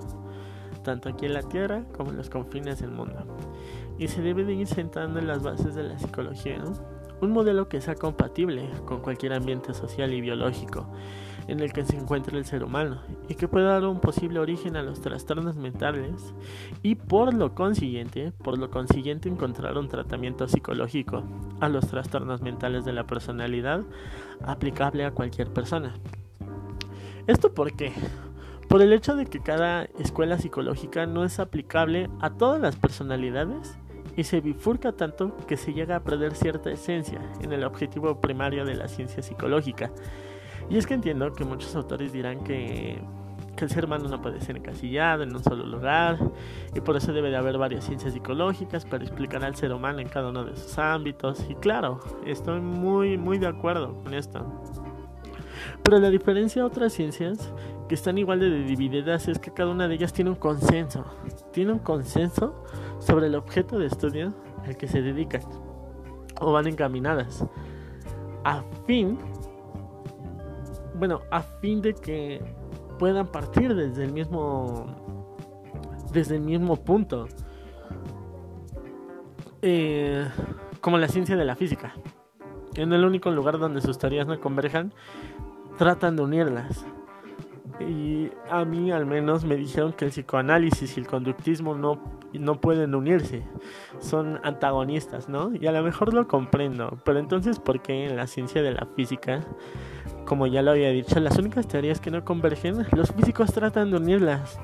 tanto 0.82 1.08
aquí 1.08 1.26
en 1.26 1.34
la 1.34 1.42
Tierra 1.42 1.84
como 1.96 2.10
en 2.10 2.16
los 2.16 2.30
confines 2.30 2.80
del 2.80 2.90
mundo. 2.90 3.24
Y 3.98 4.08
se 4.08 4.22
debe 4.22 4.44
de 4.44 4.54
ir 4.54 4.66
sentando 4.66 5.18
en 5.18 5.26
las 5.26 5.42
bases 5.42 5.74
de 5.74 5.82
la 5.82 5.98
psicología, 5.98 6.62
un 7.20 7.30
modelo 7.30 7.68
que 7.68 7.80
sea 7.80 7.94
compatible 7.94 8.68
con 8.86 9.00
cualquier 9.00 9.34
ambiente 9.34 9.74
social 9.74 10.12
y 10.12 10.20
biológico 10.20 10.86
en 11.48 11.60
el 11.60 11.72
que 11.72 11.84
se 11.84 11.96
encuentra 11.96 12.36
el 12.38 12.44
ser 12.44 12.64
humano 12.64 13.00
y 13.28 13.34
que 13.34 13.48
pueda 13.48 13.72
dar 13.72 13.84
un 13.84 14.00
posible 14.00 14.38
origen 14.38 14.76
a 14.76 14.82
los 14.82 15.00
trastornos 15.00 15.56
mentales 15.56 16.34
y 16.82 16.94
por 16.94 17.34
lo 17.34 17.54
consiguiente, 17.54 18.32
por 18.32 18.58
lo 18.58 18.70
consiguiente 18.70 19.28
encontrar 19.28 19.78
un 19.78 19.88
tratamiento 19.88 20.48
psicológico 20.48 21.24
a 21.60 21.68
los 21.68 21.86
trastornos 21.88 22.42
mentales 22.42 22.84
de 22.84 22.92
la 22.92 23.06
personalidad 23.06 23.82
aplicable 24.44 25.04
a 25.04 25.12
cualquier 25.12 25.48
persona. 25.52 25.94
¿Esto 27.26 27.52
por 27.52 27.74
qué? 27.76 27.92
Por 28.68 28.82
el 28.82 28.92
hecho 28.92 29.14
de 29.16 29.26
que 29.26 29.40
cada 29.40 29.84
escuela 29.98 30.38
psicológica 30.38 31.06
no 31.06 31.24
es 31.24 31.38
aplicable 31.38 32.08
a 32.20 32.30
todas 32.30 32.60
las 32.60 32.76
personalidades 32.76 33.76
y 34.16 34.24
se 34.24 34.40
bifurca 34.40 34.92
tanto 34.92 35.36
que 35.46 35.56
se 35.56 35.72
llega 35.72 35.96
a 35.96 36.04
perder 36.04 36.34
cierta 36.34 36.70
esencia 36.70 37.20
en 37.40 37.52
el 37.52 37.64
objetivo 37.64 38.20
primario 38.20 38.64
de 38.64 38.74
la 38.74 38.88
ciencia 38.88 39.22
psicológica 39.22 39.90
y 40.70 40.76
es 40.76 40.86
que 40.86 40.94
entiendo 40.94 41.32
que 41.32 41.44
muchos 41.44 41.74
autores 41.76 42.12
dirán 42.12 42.42
que, 42.44 43.00
el 43.58 43.70
ser 43.70 43.84
humano 43.84 44.08
no 44.08 44.20
puede 44.20 44.40
ser 44.40 44.56
encasillado 44.56 45.22
en 45.22 45.36
un 45.36 45.44
solo 45.44 45.64
lugar 45.64 46.18
y 46.74 46.80
por 46.80 46.96
eso 46.96 47.12
debe 47.12 47.30
de 47.30 47.36
haber 47.36 47.58
varias 47.58 47.84
ciencias 47.84 48.12
psicológicas 48.12 48.84
para 48.84 49.04
explicar 49.04 49.44
al 49.44 49.54
ser 49.54 49.72
humano 49.72 50.00
en 50.00 50.08
cada 50.08 50.30
uno 50.30 50.44
de 50.44 50.56
sus 50.56 50.76
ámbitos. 50.78 51.46
Y 51.48 51.54
claro, 51.54 52.00
estoy 52.26 52.60
muy, 52.60 53.16
muy 53.18 53.38
de 53.38 53.46
acuerdo 53.46 53.94
con 54.02 54.14
esto. 54.14 54.44
Pero 55.84 56.00
la 56.00 56.10
diferencia 56.10 56.62
a 56.62 56.66
otras 56.66 56.92
ciencias 56.92 57.52
que 57.88 57.94
están 57.94 58.18
igual 58.18 58.40
de 58.40 58.64
divididas 58.64 59.28
es 59.28 59.38
que 59.38 59.52
cada 59.52 59.70
una 59.70 59.86
de 59.86 59.94
ellas 59.94 60.12
tiene 60.12 60.30
un 60.30 60.36
consenso. 60.36 61.04
Tiene 61.52 61.70
un 61.70 61.78
consenso 61.78 62.64
sobre 62.98 63.28
el 63.28 63.36
objeto 63.36 63.78
de 63.78 63.86
estudio 63.86 64.34
al 64.66 64.76
que 64.76 64.88
se 64.88 65.02
dedican 65.02 65.42
o 66.40 66.50
van 66.50 66.66
encaminadas 66.66 67.46
a 68.44 68.62
fin 68.86 69.18
bueno, 70.94 71.22
a 71.30 71.42
fin 71.42 71.80
de 71.80 71.94
que 71.94 72.40
puedan 72.98 73.26
partir 73.26 73.74
desde 73.74 74.04
el 74.04 74.12
mismo 74.12 74.86
desde 76.12 76.36
el 76.36 76.42
mismo 76.42 76.76
punto. 76.76 77.26
Eh, 79.62 80.26
como 80.80 80.98
la 80.98 81.08
ciencia 81.08 81.36
de 81.36 81.44
la 81.44 81.56
física. 81.56 81.94
En 82.74 82.92
el 82.92 83.04
único 83.04 83.30
lugar 83.30 83.58
donde 83.58 83.80
sus 83.80 83.98
teorías 83.98 84.26
no 84.26 84.38
converjan 84.40 84.92
tratan 85.78 86.16
de 86.16 86.22
unirlas. 86.22 86.84
Y 87.80 88.30
a 88.50 88.64
mí 88.64 88.92
al 88.92 89.06
menos 89.06 89.44
me 89.44 89.56
dijeron 89.56 89.92
que 89.92 90.04
el 90.04 90.10
psicoanálisis 90.10 90.96
y 90.96 91.00
el 91.00 91.06
conductismo 91.06 91.74
no, 91.74 91.98
no 92.32 92.60
pueden 92.60 92.94
unirse, 92.94 93.42
son 93.98 94.38
antagonistas, 94.44 95.28
¿no? 95.28 95.52
Y 95.54 95.66
a 95.66 95.72
lo 95.72 95.82
mejor 95.82 96.14
lo 96.14 96.28
comprendo, 96.28 96.98
pero 97.04 97.18
entonces 97.18 97.58
¿por 97.58 97.80
qué 97.82 98.06
en 98.06 98.16
la 98.16 98.26
ciencia 98.26 98.62
de 98.62 98.72
la 98.72 98.86
física 98.94 99.44
como 100.24 100.46
ya 100.46 100.62
lo 100.62 100.72
había 100.72 100.90
dicho, 100.90 101.18
las 101.20 101.38
únicas 101.38 101.66
teorías 101.66 102.00
que 102.00 102.10
no 102.10 102.24
convergen, 102.24 102.86
los 102.92 103.12
físicos 103.12 103.52
tratan 103.52 103.90
de 103.90 103.96
unirlas 103.96 104.58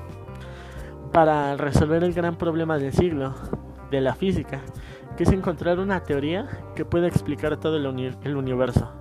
para 1.11 1.57
resolver 1.57 2.03
el 2.03 2.13
gran 2.13 2.37
problema 2.37 2.77
del 2.77 2.93
siglo 2.93 3.33
de 3.91 4.01
la 4.01 4.13
física, 4.13 4.61
que 5.17 5.23
es 5.23 5.31
encontrar 5.31 5.79
una 5.79 6.03
teoría 6.03 6.47
que 6.75 6.85
pueda 6.85 7.07
explicar 7.07 7.57
todo 7.57 7.77
el, 7.77 7.87
universo. 8.35 8.91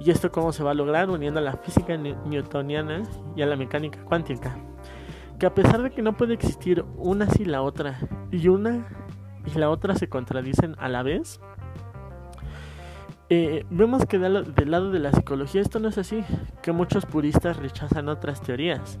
¿Y 0.00 0.10
esto 0.10 0.30
cómo 0.32 0.52
se 0.52 0.62
va 0.62 0.70
a 0.70 0.74
lograr? 0.74 1.10
Uniendo 1.10 1.40
a 1.40 1.42
la 1.42 1.56
física 1.56 1.96
newtoniana 1.96 3.02
y 3.36 3.42
a 3.42 3.46
la 3.46 3.56
mecánica 3.56 4.04
cuántica. 4.04 4.56
Que 5.38 5.46
a 5.46 5.54
pesar 5.54 5.82
de 5.82 5.90
que 5.90 6.02
no 6.02 6.16
puede 6.16 6.34
existir 6.34 6.84
una 6.96 7.28
sin 7.28 7.52
la 7.52 7.62
otra, 7.62 7.98
y 8.30 8.48
una 8.48 8.86
y 9.44 9.58
la 9.58 9.70
otra 9.70 9.94
se 9.96 10.08
contradicen 10.08 10.76
a 10.78 10.88
la 10.88 11.02
vez, 11.02 11.40
eh, 13.34 13.64
vemos 13.70 14.04
que 14.04 14.18
del, 14.18 14.70
lado 14.70 14.90
de 14.90 14.98
la 14.98 15.10
psicología 15.10 15.62
esto 15.62 15.78
no 15.78 15.88
es 15.88 15.96
así, 15.96 16.22
que 16.60 16.70
muchos 16.70 17.06
puristas 17.06 17.56
rechazan 17.56 18.10
otras 18.10 18.42
teorías 18.42 18.98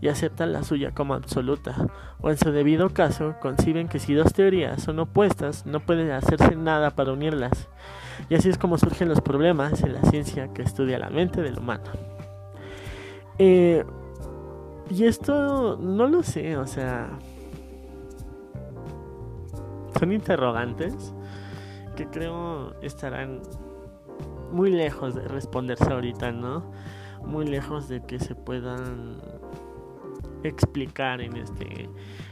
y 0.00 0.08
aceptan 0.08 0.54
la 0.54 0.62
suya 0.62 0.92
como 0.92 1.12
absoluta, 1.12 1.86
o 2.22 2.30
en 2.30 2.38
su 2.38 2.52
debido 2.52 2.88
caso 2.88 3.34
conciben 3.38 3.88
que 3.88 3.98
si 3.98 4.14
dos 4.14 4.32
teorías 4.32 4.82
son 4.82 4.98
opuestas 4.98 5.66
no 5.66 5.80
puede 5.80 6.10
hacerse 6.14 6.56
nada 6.56 6.92
para 6.92 7.12
unirlas. 7.12 7.68
Y 8.30 8.36
así 8.36 8.48
es 8.48 8.56
como 8.56 8.78
surgen 8.78 9.10
los 9.10 9.20
problemas 9.20 9.82
en 9.82 9.92
la 9.92 10.00
ciencia 10.04 10.48
que 10.54 10.62
estudia 10.62 10.98
la 10.98 11.10
mente 11.10 11.42
del 11.42 11.58
humano. 11.58 11.90
Eh, 13.38 13.84
y 14.88 15.04
esto 15.04 15.76
no 15.76 16.06
lo 16.06 16.22
sé, 16.22 16.56
o 16.56 16.66
sea... 16.66 17.10
Son 19.98 20.12
interrogantes 20.12 21.12
que 21.94 22.06
creo 22.06 22.74
estarán 22.80 23.42
muy 24.52 24.70
lejos 24.70 25.14
de 25.14 25.26
responderse 25.28 25.92
ahorita, 25.92 26.32
¿no? 26.32 26.70
Muy 27.24 27.46
lejos 27.46 27.88
de 27.88 28.04
que 28.04 28.18
se 28.18 28.34
puedan 28.34 29.16
explicar 30.42 31.20
en 31.20 31.36
este 31.36 31.88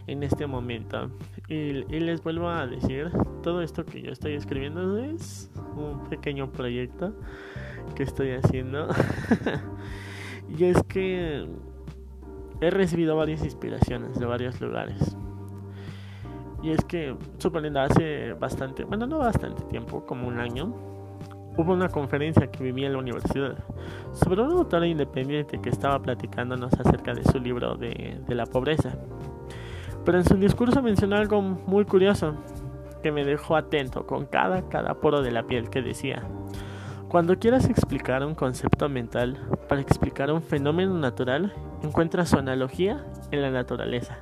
en 0.07 0.23
este 0.23 0.47
momento 0.47 1.11
y, 1.49 1.73
les 1.83 2.23
vuelvo 2.23 2.49
a 2.49 2.67
decir 2.67 3.11
todo 3.43 3.63
esto 3.63 3.85
que 3.85 4.03
yo 4.03 4.13
estoy 4.13 4.35
escribiendo 4.35 4.99
es 4.99 5.51
un 5.77 6.05
pequeño 6.09 6.53
proyecto 6.53 7.13
que 7.95 8.03
estoy 8.03 8.33
haciendo. 8.33 8.89
y 10.59 10.65
es 10.65 10.83
que 10.85 11.47
he 12.61 12.71
recibido 12.71 13.17
varias 13.17 13.45
inspiraciones 13.45 14.19
de 14.19 14.27
varios 14.27 14.61
lugares. 14.61 15.17
Y 16.63 16.71
es 16.71 16.83
que, 16.85 17.15
suponiendo 17.39 17.81
hace 17.81 18.33
bastante, 18.33 18.85
bueno, 18.85 19.07
no 19.07 19.19
bastante 19.19 19.63
tiempo, 19.65 20.07
como 20.07 20.27
un 20.27 20.39
año, 20.41 20.75
hubo 21.57 21.73
una 21.73 21.89
conferencia 21.89 22.51
que 22.51 22.63
vivía 22.63 22.87
en 22.87 22.93
la 22.93 22.99
universidad 22.99 23.57
sobre 24.13 24.43
una 24.43 24.55
autora 24.55 24.87
independiente 24.87 25.61
que 25.61 25.71
estaba 25.71 26.01
platicándonos 26.01 26.73
acerca 26.75 27.15
de 27.15 27.25
su 27.25 27.39
libro 27.39 27.77
de, 27.77 28.21
de 28.27 28.35
la 28.35 28.47
pobreza. 28.47 28.97
Pero 30.05 30.19
en 30.19 30.25
su 30.25 30.37
discurso 30.37 30.83
mencionó 30.83 31.17
algo 31.17 31.41
muy 31.41 31.85
curioso 31.85 32.35
que 33.03 33.13
me 33.13 33.25
dejó 33.25 33.57
atento 33.57 34.07
con 34.07 34.27
cada, 34.27 34.69
cada 34.69 34.95
poro 34.95 35.23
de 35.23 35.31
la 35.31 35.45
piel 35.45 35.71
que 35.71 35.83
decía. 35.83 36.23
Cuando 37.09 37.39
quieras 37.39 37.69
explicar 37.69 38.25
un 38.25 38.35
concepto 38.35 38.89
mental 38.89 39.39
para 39.69 39.81
explicar 39.81 40.33
un 40.33 40.43
fenómeno 40.43 40.95
natural, 40.95 41.53
encuentra 41.83 42.27
su 42.27 42.37
analogía 42.39 43.05
en 43.31 43.43
la 43.43 43.51
naturaleza. 43.51 44.19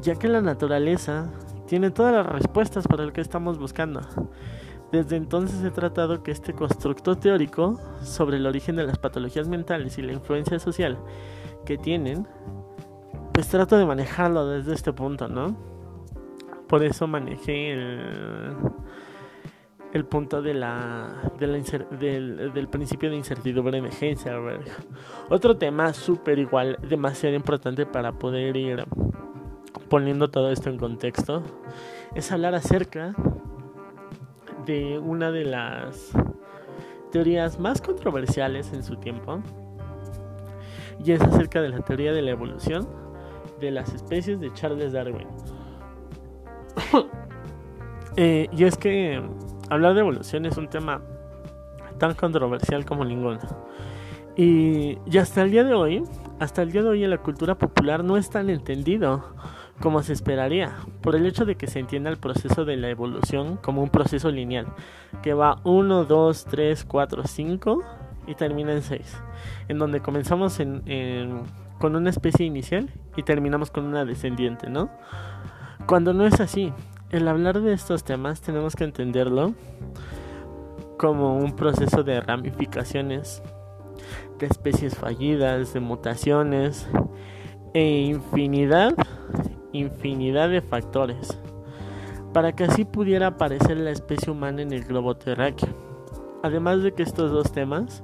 Ya 0.00 0.16
que 0.16 0.26
la 0.26 0.40
naturaleza 0.40 1.30
tiene 1.66 1.90
todas 1.90 2.12
las 2.14 2.26
respuestas 2.26 2.88
para 2.88 3.04
lo 3.04 3.12
que 3.12 3.20
estamos 3.20 3.58
buscando. 3.58 4.00
Desde 4.92 5.16
entonces 5.16 5.62
he 5.62 5.70
tratado 5.70 6.22
que 6.22 6.30
este 6.30 6.54
constructo 6.54 7.16
teórico 7.16 7.78
sobre 8.02 8.38
el 8.38 8.46
origen 8.46 8.76
de 8.76 8.84
las 8.84 8.98
patologías 8.98 9.48
mentales 9.48 9.98
y 9.98 10.02
la 10.02 10.12
influencia 10.12 10.58
social 10.58 10.98
que 11.66 11.76
tienen, 11.76 12.26
pues 13.34 13.48
trato 13.48 13.76
de 13.76 13.84
manejarlo 13.84 14.46
desde 14.46 14.74
este 14.74 14.92
punto, 14.92 15.28
¿no? 15.28 15.56
Por 16.68 16.82
eso 16.82 17.06
manejé 17.06 17.72
el, 17.72 18.56
el 19.92 20.04
punto 20.04 20.40
de 20.40 20.54
la, 20.54 21.32
de 21.38 21.46
la 21.46 21.58
del, 21.98 22.52
del, 22.52 22.68
principio 22.68 23.10
de 23.10 23.16
incertidumbre 23.16 23.72
de 23.72 23.78
emergencia. 23.78 24.32
Otro 25.28 25.56
tema 25.56 25.92
súper 25.92 26.38
igual, 26.38 26.78
demasiado 26.88 27.36
importante 27.36 27.86
para 27.86 28.12
poder 28.12 28.56
ir 28.56 28.84
poniendo 29.88 30.28
todo 30.28 30.50
esto 30.50 30.68
en 30.68 30.78
contexto, 30.78 31.42
es 32.14 32.30
hablar 32.32 32.54
acerca 32.54 33.14
de 34.68 34.98
una 34.98 35.30
de 35.32 35.46
las 35.46 36.10
teorías 37.10 37.58
más 37.58 37.80
controversiales 37.80 38.70
en 38.74 38.84
su 38.84 38.96
tiempo, 38.96 39.40
y 41.02 41.12
es 41.12 41.22
acerca 41.22 41.62
de 41.62 41.70
la 41.70 41.80
teoría 41.80 42.12
de 42.12 42.20
la 42.20 42.32
evolución 42.32 42.86
de 43.60 43.70
las 43.70 43.94
especies 43.94 44.38
de 44.40 44.52
Charles 44.52 44.92
Darwin. 44.92 45.26
eh, 48.16 48.48
y 48.52 48.64
es 48.64 48.76
que 48.76 49.22
hablar 49.70 49.94
de 49.94 50.00
evolución 50.00 50.44
es 50.44 50.58
un 50.58 50.68
tema 50.68 51.00
tan 51.98 52.12
controversial 52.14 52.84
como 52.84 53.06
ninguno. 53.06 53.38
Y, 54.36 54.98
y, 55.06 55.18
hasta 55.18 55.42
el 55.42 55.50
día 55.50 55.64
de 55.64 55.72
hoy, 55.72 56.04
hasta 56.38 56.60
el 56.62 56.70
día 56.70 56.82
de 56.82 56.90
hoy 56.90 57.04
en 57.04 57.10
la 57.10 57.18
cultura 57.18 57.56
popular 57.56 58.04
no 58.04 58.18
es 58.18 58.28
tan 58.28 58.50
entendido 58.50 59.24
como 59.80 60.02
se 60.02 60.12
esperaría, 60.12 60.76
por 61.02 61.14
el 61.14 61.26
hecho 61.26 61.44
de 61.44 61.56
que 61.56 61.68
se 61.68 61.78
entienda 61.78 62.10
el 62.10 62.16
proceso 62.16 62.64
de 62.64 62.76
la 62.76 62.88
evolución 62.88 63.56
como 63.56 63.82
un 63.82 63.90
proceso 63.90 64.30
lineal, 64.30 64.66
que 65.22 65.34
va 65.34 65.60
1, 65.64 66.04
2, 66.04 66.44
3, 66.44 66.84
4, 66.84 67.22
5 67.26 67.84
y 68.26 68.34
termina 68.34 68.72
en 68.72 68.82
6, 68.82 69.22
en 69.68 69.78
donde 69.78 70.00
comenzamos 70.00 70.58
en, 70.60 70.82
en, 70.86 71.42
con 71.78 71.94
una 71.94 72.10
especie 72.10 72.44
inicial 72.44 72.90
y 73.16 73.22
terminamos 73.22 73.70
con 73.70 73.84
una 73.84 74.04
descendiente, 74.04 74.68
¿no? 74.68 74.90
Cuando 75.86 76.12
no 76.12 76.26
es 76.26 76.40
así, 76.40 76.72
el 77.10 77.28
hablar 77.28 77.60
de 77.60 77.72
estos 77.72 78.04
temas 78.04 78.42
tenemos 78.42 78.74
que 78.74 78.84
entenderlo 78.84 79.54
como 80.98 81.38
un 81.38 81.54
proceso 81.54 82.02
de 82.02 82.20
ramificaciones, 82.20 83.42
de 84.38 84.46
especies 84.46 84.96
fallidas, 84.96 85.72
de 85.72 85.80
mutaciones 85.80 86.88
e 87.72 88.02
infinidad 88.02 88.94
infinidad 89.72 90.48
de 90.48 90.60
factores 90.60 91.38
para 92.32 92.52
que 92.52 92.64
así 92.64 92.84
pudiera 92.84 93.28
aparecer 93.28 93.76
la 93.78 93.90
especie 93.90 94.32
humana 94.32 94.62
en 94.62 94.72
el 94.72 94.84
globo 94.84 95.16
terráqueo. 95.16 95.68
Además 96.42 96.82
de 96.82 96.92
que 96.92 97.02
estos 97.02 97.32
dos 97.32 97.52
temas 97.52 98.02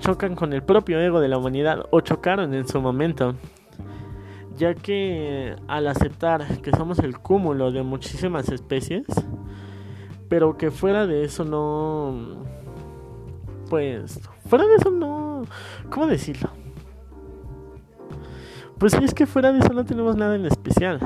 chocan 0.00 0.34
con 0.34 0.52
el 0.52 0.62
propio 0.62 1.00
ego 1.00 1.20
de 1.20 1.28
la 1.28 1.38
humanidad 1.38 1.86
o 1.90 2.00
chocaron 2.00 2.54
en 2.54 2.66
su 2.66 2.80
momento, 2.80 3.34
ya 4.56 4.74
que 4.74 5.56
al 5.68 5.86
aceptar 5.86 6.60
que 6.62 6.70
somos 6.72 6.98
el 6.98 7.18
cúmulo 7.18 7.70
de 7.70 7.82
muchísimas 7.82 8.48
especies, 8.48 9.06
pero 10.28 10.56
que 10.56 10.70
fuera 10.70 11.06
de 11.06 11.24
eso 11.24 11.44
no... 11.44 12.44
Pues... 13.68 14.20
Fuera 14.46 14.66
de 14.66 14.74
eso 14.76 14.90
no... 14.90 15.42
¿Cómo 15.90 16.06
decirlo? 16.06 16.50
Pues 18.80 18.94
es 18.94 19.12
que 19.12 19.26
fuera 19.26 19.52
de 19.52 19.58
eso 19.58 19.74
no 19.74 19.84
tenemos 19.84 20.16
nada 20.16 20.36
en 20.36 20.46
especial. 20.46 21.00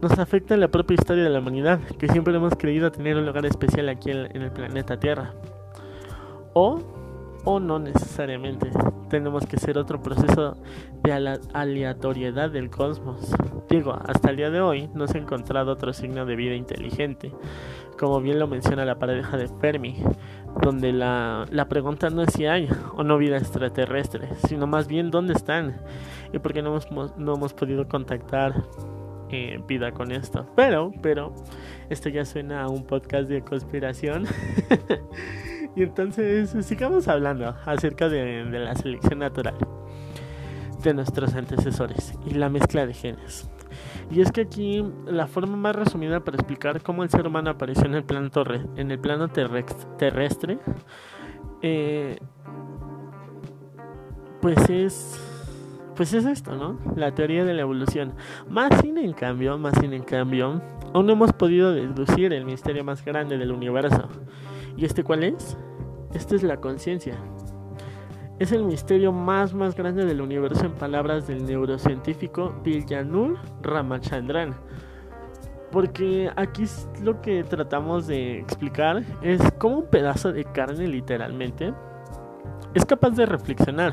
Nos 0.00 0.18
afecta 0.18 0.56
la 0.56 0.68
propia 0.68 0.94
historia 0.94 1.22
de 1.22 1.28
la 1.28 1.40
humanidad, 1.40 1.78
que 1.98 2.08
siempre 2.08 2.34
hemos 2.34 2.56
creído 2.56 2.90
tener 2.90 3.18
un 3.18 3.26
lugar 3.26 3.44
especial 3.44 3.90
aquí 3.90 4.10
en 4.10 4.40
el 4.40 4.50
planeta 4.50 4.98
Tierra. 4.98 5.34
O, 6.54 6.80
o 7.44 7.60
no 7.60 7.78
necesariamente. 7.78 8.70
Tenemos 9.10 9.44
que 9.44 9.58
ser 9.58 9.76
otro 9.76 10.00
proceso 10.00 10.56
de 11.02 11.36
aleatoriedad 11.52 12.50
del 12.50 12.70
cosmos. 12.70 13.30
Digo, 13.68 13.92
hasta 13.92 14.30
el 14.30 14.36
día 14.36 14.48
de 14.48 14.62
hoy 14.62 14.88
no 14.94 15.06
se 15.06 15.18
ha 15.18 15.20
encontrado 15.20 15.72
otro 15.72 15.92
signo 15.92 16.24
de 16.24 16.34
vida 16.34 16.54
inteligente, 16.54 17.30
como 18.00 18.22
bien 18.22 18.38
lo 18.38 18.46
menciona 18.46 18.86
la 18.86 18.98
pareja 18.98 19.36
de 19.36 19.46
Fermi, 19.46 20.02
donde 20.62 20.90
la, 20.90 21.44
la 21.50 21.68
pregunta 21.68 22.08
no 22.08 22.22
es 22.22 22.32
si 22.32 22.46
hay 22.46 22.66
o 22.94 23.04
no 23.04 23.18
vida 23.18 23.36
extraterrestre, 23.36 24.30
sino 24.48 24.66
más 24.66 24.88
bien 24.88 25.10
dónde 25.10 25.34
están 25.34 25.76
y 26.32 26.38
por 26.38 26.54
qué 26.54 26.62
no 26.62 26.70
hemos, 26.70 26.90
no 27.18 27.34
hemos 27.34 27.52
podido 27.52 27.86
contactar 27.88 28.54
eh, 29.28 29.62
vida 29.68 29.92
con 29.92 30.12
esto. 30.12 30.46
Pero, 30.56 30.92
pero, 31.02 31.34
esto 31.90 32.08
ya 32.08 32.24
suena 32.24 32.62
a 32.62 32.68
un 32.68 32.86
podcast 32.86 33.28
de 33.28 33.42
conspiración. 33.42 34.24
y 35.76 35.82
entonces 35.82 36.56
sigamos 36.64 37.06
hablando 37.06 37.54
acerca 37.66 38.08
de, 38.08 38.46
de 38.46 38.58
la 38.60 38.74
selección 38.76 39.18
natural 39.18 39.58
de 40.82 40.94
nuestros 40.94 41.34
antecesores 41.34 42.14
y 42.24 42.30
la 42.30 42.48
mezcla 42.48 42.86
de 42.86 42.94
genes. 42.94 43.50
Y 44.10 44.20
es 44.20 44.32
que 44.32 44.42
aquí 44.42 44.84
la 45.06 45.26
forma 45.26 45.56
más 45.56 45.76
resumida 45.76 46.20
para 46.20 46.36
explicar 46.36 46.82
cómo 46.82 47.02
el 47.02 47.10
ser 47.10 47.26
humano 47.26 47.50
apareció 47.50 47.86
en 47.86 47.94
el 47.94 48.04
plano, 48.04 48.30
en 48.76 48.90
el 48.90 48.98
plano 48.98 49.28
terrestre, 49.28 50.58
eh, 51.62 52.18
pues 54.40 54.70
es 54.70 55.26
pues 56.00 56.14
es 56.14 56.24
esto, 56.24 56.56
¿no? 56.56 56.78
La 56.96 57.14
teoría 57.14 57.44
de 57.44 57.52
la 57.52 57.60
evolución. 57.60 58.14
Más 58.48 58.70
sin 58.80 58.96
en 58.96 59.12
cambio, 59.12 59.58
más 59.58 59.74
sin 59.78 59.92
en 59.92 60.02
cambio, 60.02 60.62
aún 60.94 61.04
no 61.06 61.12
hemos 61.12 61.34
podido 61.34 61.74
deducir 61.74 62.32
el 62.32 62.46
misterio 62.46 62.82
más 62.84 63.04
grande 63.04 63.36
del 63.36 63.52
universo. 63.52 64.08
¿Y 64.78 64.86
este 64.86 65.04
cuál 65.04 65.24
es? 65.24 65.58
Este 66.14 66.36
es 66.36 66.42
la 66.42 66.56
conciencia. 66.56 67.18
Es 68.40 68.52
el 68.52 68.64
misterio 68.64 69.12
más 69.12 69.52
más 69.52 69.76
grande 69.76 70.06
del 70.06 70.22
universo 70.22 70.64
en 70.64 70.72
palabras 70.72 71.26
del 71.26 71.44
neurocientífico 71.44 72.58
Villanur 72.64 73.36
Ramachandran. 73.60 74.54
Porque 75.70 76.30
aquí 76.36 76.64
lo 77.02 77.20
que 77.20 77.44
tratamos 77.44 78.06
de 78.06 78.38
explicar 78.38 79.04
es 79.20 79.42
cómo 79.58 79.80
un 79.80 79.90
pedazo 79.90 80.32
de 80.32 80.46
carne 80.46 80.88
literalmente 80.88 81.74
es 82.72 82.86
capaz 82.86 83.10
de 83.10 83.26
reflexionar 83.26 83.92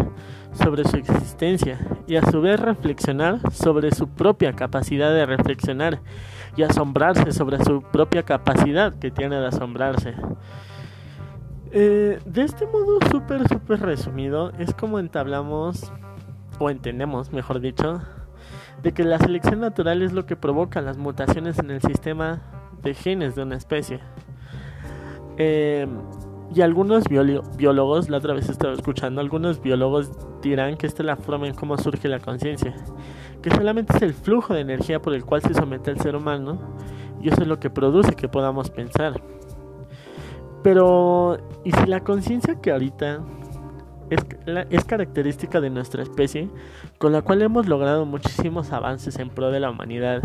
sobre 0.53 0.86
su 0.86 0.95
existencia 0.95 1.79
y 2.07 2.15
a 2.15 2.21
su 2.21 2.39
vez 2.39 2.57
reflexionar 2.57 3.41
sobre 3.51 3.91
su 3.93 4.07
propia 4.07 4.53
capacidad 4.53 5.12
de 5.13 5.25
reflexionar 5.25 5.99
y 6.55 6.63
asombrarse 6.63 7.33
sobre 7.33 7.62
su 7.65 7.81
propia 7.81 8.23
capacidad 8.23 8.97
que 8.97 9.12
tiene 9.12 9.41
de 9.41 9.47
asombrarse. 9.47 10.15
Eh, 11.71 12.19
de 12.25 12.41
este 12.43 12.65
modo 12.65 12.99
súper, 13.12 13.47
súper 13.47 13.82
resumido, 13.82 14.51
es 14.58 14.73
como 14.73 14.99
entablamos, 14.99 15.91
o 16.60 16.69
entendemos, 16.69 17.32
mejor 17.32 17.60
dicho, 17.60 18.01
de 18.82 18.93
que 18.93 19.03
la 19.03 19.17
selección 19.19 19.60
natural 19.60 20.01
es 20.01 20.13
lo 20.13 20.25
que 20.25 20.36
provoca 20.36 20.82
las 20.82 20.97
mutaciones 20.97 21.60
en 21.60 21.71
el 21.71 21.82
sistema 21.82 22.41
de 22.82 22.93
genes 22.93 23.36
de 23.36 23.43
una 23.43 23.56
especie. 23.56 23.99
Eh, 25.38 25.88
y 26.53 26.62
algunos 26.62 27.03
biólogos, 27.10 28.10
la 28.10 28.17
otra 28.17 28.34
vez 28.34 28.49
estaba 28.49 28.73
escuchando, 28.73 29.19
algunos 29.19 29.62
biólogos 29.62 30.12
dirán 30.41 30.77
que 30.77 30.88
esta 30.88 31.03
es 31.03 31.08
la 31.08 31.17
forma 31.17 31.47
en 31.47 31.53
cómo 31.53 31.77
surge 31.77 32.08
la 32.08 32.19
conciencia, 32.19 32.73
que 33.41 33.49
solamente 33.51 33.95
es 33.95 34.01
el 34.01 34.13
flujo 34.13 34.53
de 34.53 34.62
energía 34.62 35.01
por 35.01 35.13
el 35.13 35.25
cual 35.25 35.41
se 35.41 35.53
somete 35.53 35.91
el 35.91 35.99
ser 35.99 36.15
humano 36.15 36.58
y 37.21 37.30
eso 37.30 37.41
es 37.41 37.47
lo 37.47 37.60
que 37.60 37.69
produce 37.69 38.15
que 38.15 38.30
podamos 38.30 38.69
pensar. 38.69 39.21
Pero, 40.67 41.38
¿y 41.63 41.71
si 41.71 41.86
la 41.86 42.01
conciencia 42.01 42.60
que 42.60 42.73
ahorita 42.73 43.21
es, 44.10 44.84
característica 44.84 45.62
de 45.62 45.69
nuestra 45.69 46.03
especie, 46.03 46.49
con 46.97 47.13
la 47.13 47.21
cual 47.21 47.41
hemos 47.41 47.69
logrado 47.69 48.06
muchísimos 48.06 48.73
avances 48.73 49.17
en 49.17 49.30
pro 49.30 49.49
de 49.49 49.62
la 49.62 49.69
humanidad 49.69 50.21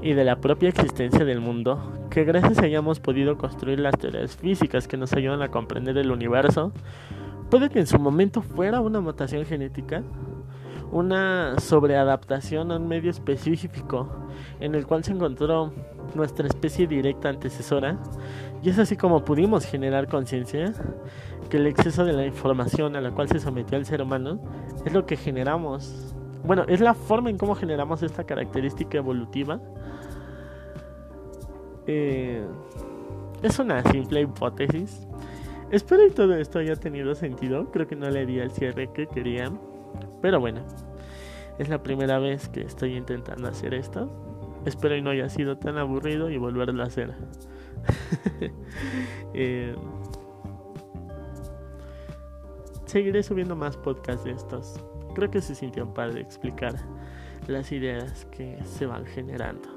y 0.00 0.14
de 0.14 0.24
la 0.24 0.36
propia 0.36 0.70
existencia 0.70 1.26
del 1.26 1.42
mundo, 1.42 1.92
que 2.08 2.24
gracias 2.24 2.58
a 2.60 2.66
hemos 2.68 3.00
podido 3.00 3.36
construir 3.36 3.80
las 3.80 3.98
teorías 3.98 4.34
físicas 4.34 4.88
que 4.88 4.96
nos 4.96 5.12
ayudan 5.12 5.42
a 5.42 5.50
comprender 5.50 5.98
el 5.98 6.10
universo, 6.10 6.72
puede 7.50 7.68
que 7.68 7.80
en 7.80 7.86
su 7.86 7.98
momento 7.98 8.40
fuera 8.40 8.80
una 8.80 9.02
mutación 9.02 9.44
genética, 9.44 10.02
una 10.92 11.58
sobreadaptación 11.58 12.70
a 12.70 12.76
un 12.76 12.86
medio 12.86 13.10
específico 13.10 14.08
en 14.60 14.74
el 14.74 14.86
cual 14.86 15.02
se 15.02 15.12
encontró 15.12 15.72
nuestra 16.14 16.46
especie 16.46 16.86
directa 16.86 17.30
antecesora, 17.30 17.98
y 18.62 18.68
es 18.68 18.78
así 18.78 18.96
como 18.96 19.24
pudimos 19.24 19.64
generar 19.64 20.06
conciencia 20.06 20.72
que 21.48 21.56
el 21.56 21.66
exceso 21.66 22.04
de 22.04 22.12
la 22.12 22.24
información 22.24 22.94
a 22.94 23.00
la 23.00 23.10
cual 23.10 23.28
se 23.28 23.40
sometió 23.40 23.76
el 23.76 23.86
ser 23.86 24.02
humano 24.02 24.38
es 24.84 24.92
lo 24.92 25.04
que 25.06 25.16
generamos. 25.16 26.14
Bueno, 26.44 26.64
es 26.68 26.80
la 26.80 26.94
forma 26.94 27.30
en 27.30 27.38
cómo 27.38 27.54
generamos 27.54 28.02
esta 28.02 28.24
característica 28.24 28.98
evolutiva. 28.98 29.60
Eh, 31.86 32.44
es 33.42 33.58
una 33.58 33.82
simple 33.90 34.22
hipótesis. 34.22 35.06
Espero 35.70 36.04
que 36.04 36.14
todo 36.14 36.34
esto 36.34 36.58
haya 36.58 36.76
tenido 36.76 37.14
sentido. 37.14 37.70
Creo 37.70 37.86
que 37.86 37.96
no 37.96 38.10
le 38.10 38.26
di 38.26 38.38
el 38.38 38.50
cierre 38.50 38.92
que 38.92 39.06
quería. 39.06 39.50
Pero 40.22 40.40
bueno, 40.40 40.62
es 41.58 41.68
la 41.68 41.82
primera 41.82 42.18
vez 42.18 42.48
que 42.48 42.62
estoy 42.62 42.96
intentando 42.96 43.48
hacer 43.48 43.74
esto. 43.74 44.10
Espero 44.64 44.96
y 44.96 45.02
no 45.02 45.10
haya 45.10 45.28
sido 45.28 45.58
tan 45.58 45.76
aburrido 45.76 46.30
y 46.30 46.38
volverlo 46.38 46.82
a 46.82 46.86
hacer. 46.86 47.12
eh, 49.34 49.74
seguiré 52.86 53.22
subiendo 53.22 53.56
más 53.56 53.76
podcasts 53.76 54.24
de 54.24 54.30
estos. 54.30 54.80
Creo 55.14 55.30
que 55.30 55.42
se 55.42 55.54
sintió 55.54 55.92
padre 55.92 56.20
explicar 56.20 56.76
las 57.48 57.72
ideas 57.72 58.24
que 58.26 58.58
se 58.64 58.86
van 58.86 59.04
generando. 59.04 59.68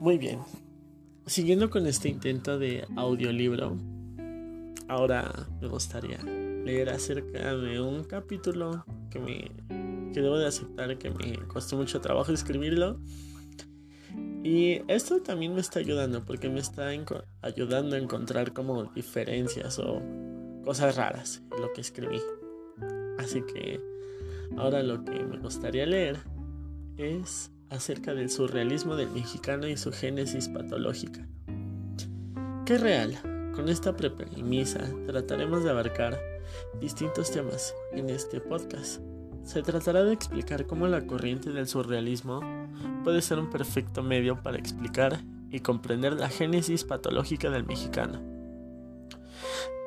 Muy 0.00 0.18
bien. 0.18 0.40
Siguiendo 1.26 1.70
con 1.70 1.86
este 1.86 2.08
intento 2.08 2.58
de 2.58 2.86
audiolibro, 2.96 3.78
ahora 4.88 5.48
me 5.60 5.68
gustaría 5.68 6.18
leer 6.22 6.90
acerca 6.90 7.56
de 7.56 7.80
un 7.80 8.04
capítulo 8.04 8.84
que 9.10 9.18
me 9.18 9.50
que 10.12 10.20
debo 10.20 10.38
de 10.38 10.46
aceptar 10.46 10.96
que 10.96 11.10
me 11.10 11.38
costó 11.48 11.76
mucho 11.76 12.00
trabajo 12.00 12.32
escribirlo 12.32 13.00
y 14.44 14.82
esto 14.86 15.22
también 15.22 15.54
me 15.54 15.60
está 15.62 15.80
ayudando 15.80 16.24
porque 16.24 16.50
me 16.50 16.60
está 16.60 16.90
ayudando 17.40 17.96
a 17.96 17.98
encontrar 17.98 18.52
como 18.52 18.84
diferencias 18.84 19.78
o 19.78 20.02
cosas 20.62 20.96
raras 20.96 21.42
en 21.50 21.62
lo 21.62 21.72
que 21.72 21.80
escribí. 21.80 22.20
Así 23.18 23.42
que 23.42 23.80
ahora 24.58 24.82
lo 24.82 25.02
que 25.02 25.24
me 25.24 25.38
gustaría 25.38 25.86
leer 25.86 26.18
es 26.98 27.50
acerca 27.74 28.14
del 28.14 28.30
surrealismo 28.30 28.96
del 28.96 29.10
mexicano 29.10 29.66
y 29.66 29.76
su 29.76 29.92
génesis 29.92 30.48
patológica. 30.48 31.26
¿Qué 32.64 32.78
real? 32.78 33.18
Con 33.54 33.68
esta 33.68 33.96
premisa 33.96 34.80
trataremos 35.06 35.64
de 35.64 35.70
abarcar 35.70 36.18
distintos 36.80 37.30
temas 37.30 37.74
en 37.92 38.10
este 38.10 38.40
podcast. 38.40 39.00
Se 39.42 39.62
tratará 39.62 40.04
de 40.04 40.14
explicar 40.14 40.66
cómo 40.66 40.86
la 40.86 41.06
corriente 41.06 41.50
del 41.50 41.68
surrealismo 41.68 42.40
puede 43.02 43.20
ser 43.20 43.38
un 43.38 43.50
perfecto 43.50 44.02
medio 44.02 44.42
para 44.42 44.56
explicar 44.56 45.20
y 45.50 45.60
comprender 45.60 46.14
la 46.14 46.28
génesis 46.28 46.84
patológica 46.84 47.50
del 47.50 47.64
mexicano. 47.64 48.20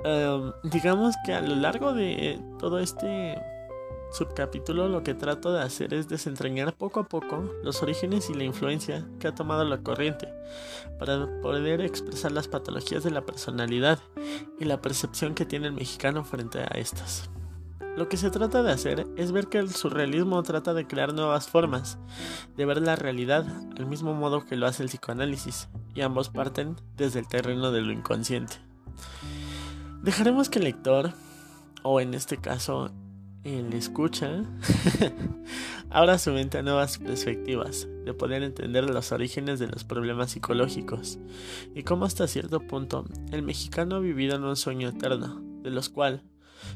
Em, 0.04 0.52
digamos 0.72 1.16
que 1.26 1.34
a 1.34 1.42
lo 1.42 1.56
largo 1.56 1.94
de 1.94 2.40
todo 2.60 2.80
este 2.80 3.38
subcapítulo 4.12 4.88
lo 4.88 5.04
que 5.04 5.14
trato 5.14 5.52
de 5.52 5.62
hacer 5.62 5.94
es 5.94 6.08
desentrañar 6.08 6.74
poco 6.74 7.00
a 7.00 7.08
poco 7.08 7.52
los 7.64 7.82
orígenes 7.84 8.30
y 8.30 8.34
la 8.34 8.44
influencia 8.44 9.08
que 9.20 9.28
ha 9.28 9.36
tomado 9.36 9.64
la 9.64 9.80
corriente 9.80 10.34
para 11.00 11.28
poder 11.42 11.82
expresar 11.82 12.32
las 12.32 12.48
patologías 12.48 13.04
de 13.04 13.12
la 13.12 13.26
personalidad 13.26 14.00
y 14.60 14.66
la 14.66 14.82
percepción 14.82 15.36
que 15.36 15.46
tiene 15.46 15.68
el 15.68 15.74
mexicano 15.74 16.24
frente 16.24 16.60
a 16.60 16.68
estas. 16.76 17.30
Lo 17.98 18.10
que 18.10 18.18
se 18.18 18.30
trata 18.30 18.62
de 18.62 18.72
hacer 18.72 19.08
es 19.16 19.32
ver 19.32 19.48
que 19.48 19.58
el 19.58 19.72
surrealismo 19.72 20.44
trata 20.44 20.76
de 20.76 20.86
crear 20.86 21.16
nuevas 21.16 21.48
formas 21.48 21.98
de 22.56 22.64
ver 22.64 22.80
la 22.80 22.96
realidad 22.96 23.44
al 23.76 23.88
mismo 23.88 24.14
modo 24.14 24.46
que 24.46 24.56
lo 24.56 24.68
hace 24.68 24.84
el 24.84 24.90
psicoanálisis, 24.90 25.68
y 25.96 26.02
ambos 26.02 26.30
parten 26.30 26.76
desde 26.96 27.20
el 27.20 27.28
terreno 27.28 27.72
de 27.72 27.82
lo 27.82 27.92
inconsciente. 27.92 28.58
Dejaremos 30.04 30.48
que 30.48 30.60
el 30.60 30.66
lector, 30.66 31.12
o 31.82 32.00
en 32.00 32.14
este 32.14 32.38
caso 32.38 32.92
el 33.48 33.74
escucha, 33.74 34.44
abra 35.90 36.18
su 36.18 36.32
mente 36.32 36.58
a 36.58 36.64
nuevas 36.64 36.98
perspectivas, 36.98 37.88
de 38.04 38.14
poder 38.14 38.44
entender 38.44 38.90
los 38.90 39.12
orígenes 39.12 39.60
de 39.60 39.68
los 39.68 39.84
problemas 39.84 40.32
psicológicos 40.32 41.18
y 41.74 41.84
cómo 41.84 42.06
hasta 42.06 42.28
cierto 42.28 42.60
punto 42.60 43.06
el 43.32 43.44
mexicano 43.44 43.96
ha 43.96 44.00
vivido 44.00 44.36
en 44.36 44.44
un 44.44 44.58
sueño 44.58 44.90
eterno, 44.90 45.42
de 45.64 45.72
los 45.72 45.90
cuales 45.90 46.22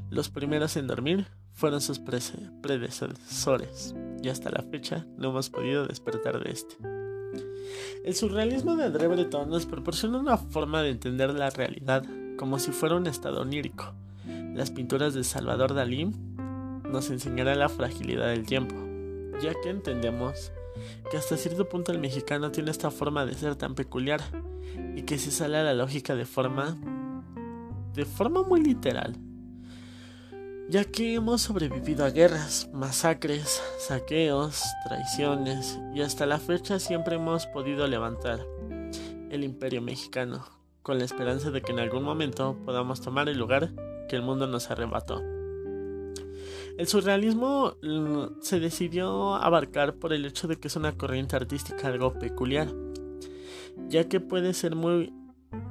los 0.09 0.29
primeros 0.29 0.77
en 0.77 0.87
dormir 0.87 1.27
fueron 1.53 1.81
sus 1.81 1.99
predecesores, 1.99 3.93
y 4.23 4.29
hasta 4.29 4.49
la 4.49 4.63
fecha 4.63 5.05
no 5.17 5.29
hemos 5.29 5.49
podido 5.49 5.85
despertar 5.85 6.41
de 6.41 6.51
este. 6.51 6.77
El 8.05 8.15
surrealismo 8.15 8.75
de 8.75 8.85
André 8.85 9.07
Breton 9.07 9.49
nos 9.49 9.65
proporciona 9.65 10.19
una 10.19 10.37
forma 10.37 10.81
de 10.81 10.91
entender 10.91 11.33
la 11.33 11.49
realidad 11.49 12.03
como 12.37 12.59
si 12.59 12.71
fuera 12.71 12.95
un 12.95 13.07
estado 13.07 13.41
onírico. 13.41 13.93
Las 14.55 14.71
pinturas 14.71 15.13
de 15.13 15.23
Salvador 15.23 15.73
Dalí 15.73 16.11
nos 16.91 17.09
enseñarán 17.09 17.59
la 17.59 17.69
fragilidad 17.69 18.27
del 18.27 18.45
tiempo, 18.45 18.75
ya 19.41 19.53
que 19.61 19.69
entendemos 19.69 20.51
que 21.09 21.17
hasta 21.17 21.37
cierto 21.37 21.67
punto 21.67 21.91
el 21.91 21.99
mexicano 21.99 22.51
tiene 22.51 22.71
esta 22.71 22.91
forma 22.91 23.25
de 23.25 23.33
ser 23.33 23.55
tan 23.55 23.75
peculiar 23.75 24.21
y 24.95 25.03
que 25.03 25.17
se 25.17 25.31
sale 25.31 25.57
a 25.57 25.63
la 25.63 25.73
lógica 25.73 26.15
de 26.15 26.25
forma 26.25 26.77
de 27.93 28.05
forma 28.05 28.43
muy 28.43 28.61
literal 28.61 29.17
ya 30.71 30.85
que 30.85 31.15
hemos 31.15 31.41
sobrevivido 31.41 32.05
a 32.05 32.11
guerras, 32.11 32.69
masacres, 32.71 33.61
saqueos, 33.77 34.63
traiciones 34.85 35.77
y 35.93 35.99
hasta 35.99 36.25
la 36.25 36.39
fecha 36.39 36.79
siempre 36.79 37.17
hemos 37.17 37.45
podido 37.47 37.85
levantar 37.87 38.39
el 39.29 39.43
imperio 39.43 39.81
mexicano, 39.81 40.45
con 40.81 40.97
la 40.97 41.03
esperanza 41.03 41.51
de 41.51 41.61
que 41.61 41.73
en 41.73 41.79
algún 41.79 42.03
momento 42.03 42.57
podamos 42.65 43.01
tomar 43.01 43.27
el 43.27 43.37
lugar 43.37 43.73
que 44.07 44.15
el 44.15 44.21
mundo 44.21 44.47
nos 44.47 44.71
arrebató. 44.71 45.21
El 46.77 46.87
surrealismo 46.87 47.77
mm, 47.81 48.41
se 48.41 48.59
decidió 48.59 49.35
abarcar 49.35 49.95
por 49.95 50.13
el 50.13 50.25
hecho 50.25 50.47
de 50.47 50.57
que 50.57 50.67
es 50.67 50.75
una 50.75 50.93
corriente 50.93 51.35
artística 51.35 51.87
algo 51.87 52.13
peculiar, 52.13 52.73
ya 53.89 54.07
que 54.07 54.19
puede 54.19 54.53
ser 54.53 54.75
muy 54.75 55.13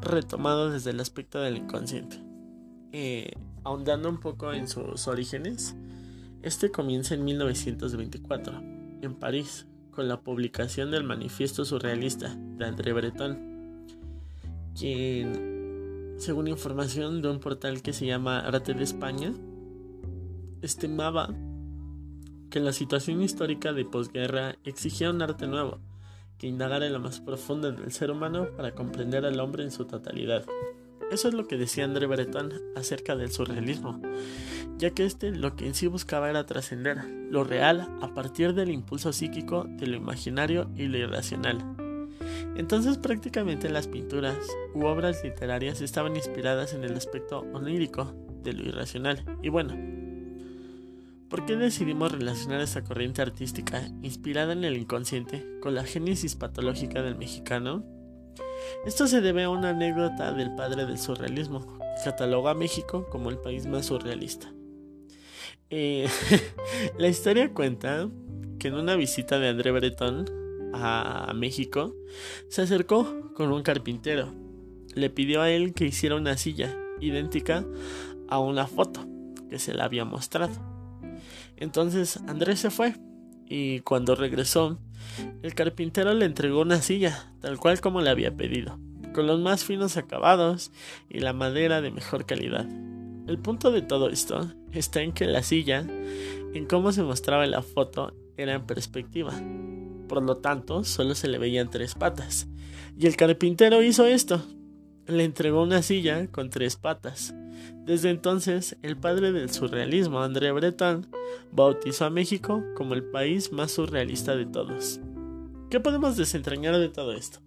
retomado 0.03 0.71
desde 0.71 0.91
el 0.91 1.01
aspecto 1.01 1.41
del 1.41 1.57
inconsciente. 1.57 2.23
Eh, 2.93 3.33
ahondando 3.65 4.09
un 4.09 4.21
poco 4.21 4.53
en 4.53 4.69
sus 4.69 5.09
orígenes, 5.09 5.77
este 6.43 6.71
comienza 6.71 7.15
en 7.15 7.25
1924, 7.25 8.63
en 9.03 9.15
París, 9.15 9.67
con 9.91 10.09
la 10.09 10.21
publicación 10.21 10.91
del 10.91 11.05
Manifiesto 11.05 11.65
Surrealista 11.65 12.35
de 12.37 12.65
André 12.65 12.93
Breton, 12.93 13.87
quien, 14.79 16.15
según 16.19 16.49
información 16.49 17.23
de 17.23 17.29
un 17.29 17.41
portal 17.41 17.83
que 17.83 17.93
se 17.93 18.07
llama 18.07 18.41
Arte 18.41 18.75
de 18.75 18.85
España, 18.85 19.35
estimaba 20.63 21.35
que 22.51 22.61
la 22.61 22.73
situación 22.73 23.23
histórica 23.23 23.73
de 23.73 23.85
posguerra 23.85 24.57
exigía 24.65 25.11
un 25.11 25.23
arte 25.23 25.47
nuevo, 25.47 25.79
que 26.39 26.47
indagara 26.47 26.87
en 26.87 26.93
lo 26.93 27.01
más 27.01 27.21
profundo 27.21 27.71
del 27.71 27.93
ser 27.93 28.11
humano 28.11 28.49
para 28.57 28.75
comprender 28.75 29.25
al 29.25 29.39
hombre 29.41 29.63
en 29.63 29.71
su 29.71 29.85
totalidad. 29.85 30.45
Eso 31.11 31.29
es 31.29 31.35
lo 31.35 31.47
que 31.47 31.57
decía 31.57 31.85
André 31.85 32.07
Breton 32.07 32.53
acerca 32.77 33.17
del 33.17 33.31
surrealismo, 33.31 34.01
ya 34.79 34.91
que 34.91 35.05
este 35.05 35.33
lo 35.33 35.57
que 35.57 35.67
en 35.67 35.75
sí 35.75 35.87
buscaba 35.87 36.31
era 36.31 36.47
trascender 36.47 37.05
lo 37.31 37.45
real 37.45 37.89
a 38.01 38.15
partir 38.15 38.55
del 38.55 38.71
impulso 38.71 39.13
psíquico 39.13 39.67
de 39.69 39.89
lo 39.89 39.97
imaginario 39.97 40.71
y 40.77 40.87
lo 40.87 40.99
irracional. 40.99 41.59
Entonces 42.57 42.97
prácticamente 42.99 43.69
las 43.71 43.89
pinturas 43.89 44.39
u 44.75 44.85
obras 44.85 45.23
literarias 45.25 45.81
estaban 45.81 46.17
inspiradas 46.17 46.75
en 46.75 46.85
el 46.85 46.95
aspecto 46.95 47.41
onírico 47.53 48.15
de 48.43 48.53
lo 48.53 48.63
irracional. 48.63 49.25
Y 49.43 49.49
bueno, 49.49 49.75
¿por 51.31 51.47
qué 51.47 51.57
decidimos 51.57 52.13
relacionar 52.13 52.61
esta 52.61 52.85
corriente 52.85 53.23
artística 53.23 53.83
inspirada 54.03 54.53
en 54.53 54.65
el 54.65 54.77
inconsciente 54.77 55.47
con 55.63 55.75
la 55.75 55.85
génesis 55.85 56.35
patológica 56.35 57.03
del 57.03 57.17
mexicano? 57.17 57.85
Esto 58.85 59.07
se 59.07 59.23
debe 59.23 59.45
a 59.45 59.51
una 59.51 59.71
anécdota 59.71 60.33
del 60.35 60.55
padre 60.55 60.85
del 60.85 60.99
surrealismo, 60.99 61.79
que 61.79 62.05
cataloga 62.05 62.51
a 62.51 62.55
México 62.55 63.07
como 63.09 63.31
el 63.31 63.39
país 63.39 63.65
más 63.65 63.87
surrealista. 63.87 64.53
Eh, 65.71 66.09
la 66.99 67.09
historia 67.09 67.55
cuenta 67.55 68.11
que 68.59 68.69
en 68.69 68.75
una 68.75 68.97
visita 68.97 69.39
de 69.39 69.49
André 69.49 69.71
Breton 69.71 70.41
a 70.73 71.33
México, 71.35 71.95
se 72.49 72.63
acercó 72.63 73.33
con 73.35 73.53
un 73.53 73.63
carpintero. 73.63 74.33
Le 74.95 75.11
pidió 75.11 75.43
a 75.43 75.51
él 75.51 75.73
que 75.75 75.87
hiciera 75.87 76.17
una 76.17 76.37
silla 76.37 76.77
idéntica 77.01 77.65
a 78.29 78.39
una 78.39 78.67
foto 78.67 79.07
que 79.49 79.59
se 79.59 79.75
le 79.75 79.83
había 79.83 80.05
mostrado. 80.05 80.70
Entonces 81.61 82.19
Andrés 82.27 82.59
se 82.59 82.71
fue 82.71 82.95
y 83.47 83.81
cuando 83.81 84.15
regresó, 84.15 84.79
el 85.43 85.55
carpintero 85.55 86.15
le 86.15 86.25
entregó 86.25 86.61
una 86.61 86.83
silla, 86.83 87.33
tal 87.41 87.59
cual 87.59 87.81
como 87.81 88.01
le 88.01 88.11
había 88.11 88.37
pedido, 88.37 88.79
con 89.15 89.27
los 89.27 89.41
más 89.41 89.65
finos 89.65 89.97
acabados 89.97 90.73
y 91.09 91.21
la 91.21 91.33
madera 91.33 91.81
de 91.81 91.91
mejor 91.91 92.27
calidad. 92.27 92.67
El 93.27 93.39
punto 93.39 93.71
de 93.71 93.83
todo 93.83 94.09
esto 94.09 94.53
está 94.73 95.03
en 95.03 95.13
que 95.13 95.27
la 95.27 95.43
silla, 95.43 95.87
en 96.55 96.67
cómo 96.67 96.93
se 96.93 97.03
mostraba 97.03 97.47
la 97.47 97.63
foto, 97.63 98.15
era 98.37 98.55
en 98.55 98.67
perspectiva. 98.67 99.33
Por 100.09 100.23
lo 100.23 100.39
tanto, 100.39 100.83
solo 100.83 101.15
se 101.15 101.29
le 101.29 101.39
veían 101.39 101.71
tres 101.71 101.95
patas. 101.95 102.49
Y 102.99 103.07
el 103.07 103.17
carpintero 103.17 103.83
hizo 103.83 104.07
esto. 104.07 104.43
Le 105.07 105.25
entregó 105.25 105.63
una 105.63 105.83
silla 105.83 106.27
con 106.29 106.51
tres 106.51 106.77
patas. 106.77 107.35
Desde 107.85 108.11
entonces, 108.11 108.77
el 108.83 108.97
padre 108.97 109.33
del 109.33 109.51
surrealismo, 109.51 110.23
André 110.23 110.53
Breton, 110.53 111.07
bautizó 111.53 112.05
a 112.05 112.11
México 112.11 112.63
como 112.77 112.95
el 112.95 113.05
país 113.05 113.53
más 113.53 113.73
surrealista 113.73 114.37
de 114.37 114.47
todos. 114.47 115.01
¿Qué 115.71 115.81
podemos 115.81 116.17
desentrañar 116.17 116.79
de 116.79 116.89
todo 116.89 117.13
esto? 117.13 117.41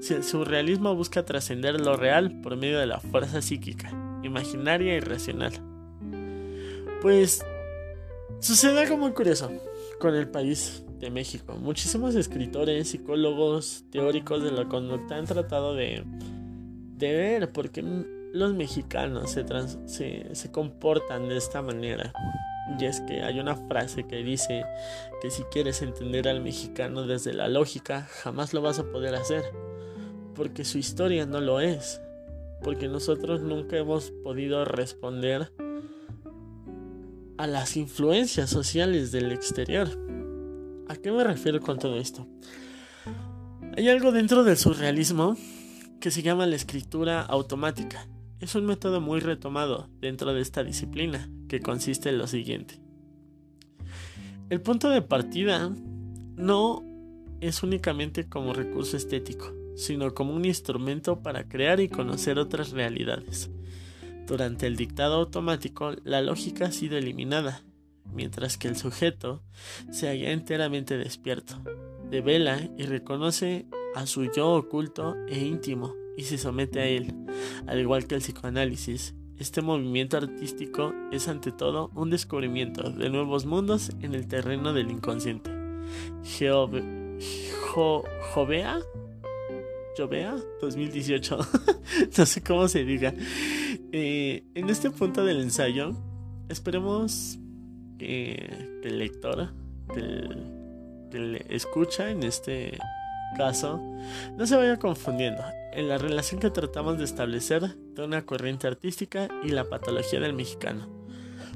Si 0.00 0.14
el 0.14 0.22
surrealismo 0.22 0.94
busca 0.94 1.24
trascender 1.24 1.80
lo 1.80 1.96
real 1.96 2.40
por 2.42 2.56
medio 2.56 2.78
de 2.78 2.86
la 2.86 3.00
fuerza 3.00 3.40
psíquica, 3.40 3.90
imaginaria 4.22 4.96
y 4.96 5.00
racional. 5.00 5.52
Pues 7.00 7.44
sucede 8.40 8.80
algo 8.80 8.96
muy 8.96 9.12
curioso 9.12 9.50
con 9.98 10.14
el 10.14 10.28
país 10.28 10.84
de 10.98 11.10
México. 11.10 11.54
Muchísimos 11.54 12.14
escritores, 12.14 12.88
psicólogos, 12.88 13.84
teóricos 13.90 14.42
de 14.42 14.52
la 14.52 14.66
conducta 14.68 15.16
han 15.16 15.26
tratado 15.26 15.74
de, 15.74 16.04
de 16.96 17.14
ver 17.14 17.52
por 17.52 17.70
qué 17.70 17.82
los 18.34 18.52
mexicanos 18.52 19.30
se, 19.30 20.34
se, 20.34 20.52
comportan 20.52 21.28
de 21.28 21.36
esta 21.36 21.62
manera. 21.62 22.12
Y 22.78 22.84
es 22.84 23.00
que 23.02 23.22
hay 23.22 23.40
una 23.40 23.56
frase 23.56 24.04
que 24.04 24.16
dice 24.16 24.64
que 25.22 25.30
si 25.30 25.44
quieres 25.44 25.82
entender 25.82 26.28
al 26.28 26.42
mexicano 26.42 27.06
desde 27.06 27.32
la 27.32 27.48
lógica, 27.48 28.08
jamás 28.22 28.52
lo 28.52 28.60
vas 28.60 28.78
a 28.78 28.84
poder 28.84 29.14
hacer. 29.14 29.44
Porque 30.34 30.64
su 30.64 30.78
historia 30.78 31.26
no 31.26 31.40
lo 31.40 31.60
es 31.60 32.00
porque 32.64 32.88
nosotros 32.88 33.42
nunca 33.42 33.76
hemos 33.76 34.10
podido 34.10 34.64
responder 34.64 35.52
a 37.36 37.46
las 37.46 37.76
influencias 37.76 38.48
sociales 38.48 39.12
del 39.12 39.30
exterior. 39.32 39.88
¿A 40.88 40.96
qué 40.96 41.12
me 41.12 41.22
refiero 41.22 41.60
con 41.60 41.78
todo 41.78 41.96
esto? 41.98 42.26
Hay 43.76 43.88
algo 43.88 44.12
dentro 44.12 44.44
del 44.44 44.56
surrealismo 44.56 45.36
que 46.00 46.10
se 46.10 46.22
llama 46.22 46.46
la 46.46 46.56
escritura 46.56 47.20
automática. 47.20 48.08
Es 48.44 48.54
un 48.54 48.66
método 48.66 49.00
muy 49.00 49.20
retomado 49.20 49.88
dentro 50.02 50.34
de 50.34 50.42
esta 50.42 50.62
disciplina, 50.62 51.30
que 51.48 51.60
consiste 51.60 52.10
en 52.10 52.18
lo 52.18 52.26
siguiente. 52.26 52.78
El 54.50 54.60
punto 54.60 54.90
de 54.90 55.00
partida 55.00 55.74
no 56.36 56.82
es 57.40 57.62
únicamente 57.62 58.28
como 58.28 58.52
recurso 58.52 58.98
estético, 58.98 59.50
sino 59.76 60.12
como 60.12 60.34
un 60.34 60.44
instrumento 60.44 61.22
para 61.22 61.48
crear 61.48 61.80
y 61.80 61.88
conocer 61.88 62.38
otras 62.38 62.72
realidades. 62.72 63.50
Durante 64.26 64.66
el 64.66 64.76
dictado 64.76 65.14
automático, 65.14 65.92
la 66.04 66.20
lógica 66.20 66.66
ha 66.66 66.70
sido 66.70 66.98
eliminada, 66.98 67.62
mientras 68.12 68.58
que 68.58 68.68
el 68.68 68.76
sujeto 68.76 69.42
se 69.90 70.08
halla 70.08 70.32
enteramente 70.32 70.98
despierto, 70.98 71.62
devela 72.10 72.60
y 72.76 72.82
reconoce 72.82 73.64
a 73.94 74.04
su 74.04 74.30
yo 74.30 74.52
oculto 74.52 75.16
e 75.28 75.46
íntimo 75.46 76.03
y 76.16 76.22
se 76.22 76.38
somete 76.38 76.80
a 76.80 76.86
él. 76.86 77.12
Al 77.66 77.80
igual 77.80 78.06
que 78.06 78.14
el 78.14 78.20
psicoanálisis, 78.20 79.14
este 79.38 79.62
movimiento 79.62 80.16
artístico 80.16 80.94
es 81.10 81.28
ante 81.28 81.50
todo 81.50 81.90
un 81.94 82.10
descubrimiento 82.10 82.90
de 82.90 83.10
nuevos 83.10 83.46
mundos 83.46 83.90
en 84.00 84.14
el 84.14 84.28
terreno 84.28 84.72
del 84.72 84.90
inconsciente. 84.90 85.50
Jovea 87.72 88.80
Jovea 89.96 90.36
2018, 90.60 91.38
no 92.18 92.26
sé 92.26 92.42
cómo 92.42 92.68
se 92.68 92.84
diga. 92.84 93.14
Eh, 93.92 94.44
en 94.54 94.68
este 94.68 94.90
punto 94.90 95.24
del 95.24 95.40
ensayo, 95.40 95.94
esperemos 96.48 97.38
que, 97.98 98.80
el 98.82 98.98
lector, 98.98 99.52
que 99.92 100.00
el 101.16 101.44
escucha 101.48 102.10
en 102.10 102.24
este 102.24 102.78
caso, 103.34 103.80
no 104.36 104.46
se 104.46 104.56
vaya 104.56 104.78
confundiendo 104.78 105.42
en 105.72 105.88
la 105.88 105.98
relación 105.98 106.40
que 106.40 106.50
tratamos 106.50 106.98
de 106.98 107.04
establecer 107.04 107.76
de 107.76 108.04
una 108.04 108.24
corriente 108.24 108.66
artística 108.66 109.28
y 109.42 109.48
la 109.48 109.64
patología 109.64 110.20
del 110.20 110.32
mexicano. 110.32 110.88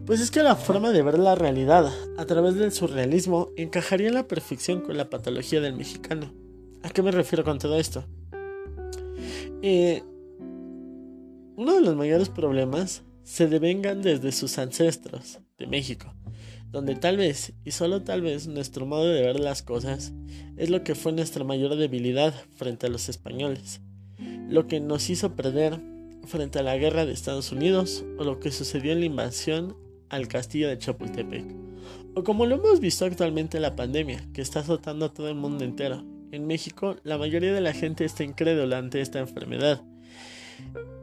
Pues 0.06 0.20
es 0.20 0.30
que 0.30 0.42
la 0.42 0.56
forma 0.56 0.90
de 0.90 1.02
ver 1.02 1.18
la 1.18 1.34
realidad 1.34 1.92
a 2.16 2.24
través 2.24 2.54
del 2.54 2.72
surrealismo 2.72 3.50
encajaría 3.56 4.08
en 4.08 4.14
la 4.14 4.28
perfección 4.28 4.80
con 4.80 4.96
la 4.96 5.10
patología 5.10 5.60
del 5.60 5.74
mexicano. 5.74 6.32
¿A 6.82 6.90
qué 6.90 7.02
me 7.02 7.10
refiero 7.10 7.44
con 7.44 7.58
todo 7.58 7.78
esto? 7.78 8.04
Eh, 9.62 10.02
uno 11.56 11.74
de 11.74 11.80
los 11.80 11.96
mayores 11.96 12.28
problemas 12.28 13.02
se 13.24 13.48
devengan 13.48 14.00
desde 14.00 14.32
sus 14.32 14.58
ancestros 14.58 15.40
de 15.58 15.66
México, 15.66 16.14
donde 16.70 16.94
tal 16.94 17.16
vez, 17.16 17.52
y 17.64 17.70
solo 17.70 18.02
tal 18.02 18.22
vez, 18.22 18.46
nuestro 18.46 18.86
modo 18.86 19.08
de 19.08 19.22
ver 19.22 19.40
las 19.40 19.62
cosas 19.62 20.12
es 20.56 20.70
lo 20.70 20.84
que 20.84 20.94
fue 20.94 21.12
nuestra 21.12 21.44
mayor 21.44 21.76
debilidad 21.76 22.34
frente 22.56 22.86
a 22.86 22.90
los 22.90 23.08
españoles, 23.08 23.80
lo 24.48 24.66
que 24.66 24.80
nos 24.80 25.08
hizo 25.10 25.34
perder 25.34 25.80
frente 26.26 26.58
a 26.58 26.62
la 26.62 26.76
guerra 26.76 27.06
de 27.06 27.12
Estados 27.12 27.52
Unidos 27.52 28.04
o 28.18 28.24
lo 28.24 28.38
que 28.38 28.50
sucedió 28.50 28.92
en 28.92 29.00
la 29.00 29.06
invasión 29.06 29.76
al 30.10 30.28
castillo 30.28 30.68
de 30.68 30.78
Chapultepec, 30.78 31.44
o 32.14 32.22
como 32.22 32.46
lo 32.46 32.56
hemos 32.56 32.80
visto 32.80 33.04
actualmente 33.04 33.56
en 33.56 33.62
la 33.62 33.76
pandemia, 33.76 34.26
que 34.32 34.42
está 34.42 34.60
azotando 34.60 35.06
a 35.06 35.14
todo 35.14 35.28
el 35.28 35.34
mundo 35.34 35.64
entero 35.64 36.04
en 36.32 36.46
México, 36.46 36.96
la 37.04 37.18
mayoría 37.18 37.52
de 37.52 37.60
la 37.60 37.72
gente 37.72 38.04
está 38.04 38.24
incrédula 38.24 38.78
ante 38.78 39.00
esta 39.00 39.18
enfermedad. 39.18 39.82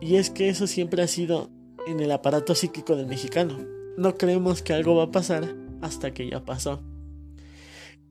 Y 0.01 0.15
es 0.17 0.29
que 0.29 0.49
eso 0.49 0.67
siempre 0.67 1.01
ha 1.01 1.07
sido 1.07 1.49
en 1.87 1.99
el 1.99 2.11
aparato 2.11 2.53
psíquico 2.53 2.95
del 2.95 3.07
mexicano. 3.07 3.74
No 3.97 4.17
creemos 4.17 4.61
que 4.61 4.73
algo 4.73 4.95
va 4.95 5.03
a 5.03 5.11
pasar 5.11 5.55
hasta 5.81 6.13
que 6.13 6.29
ya 6.29 6.43
pasó. 6.43 6.81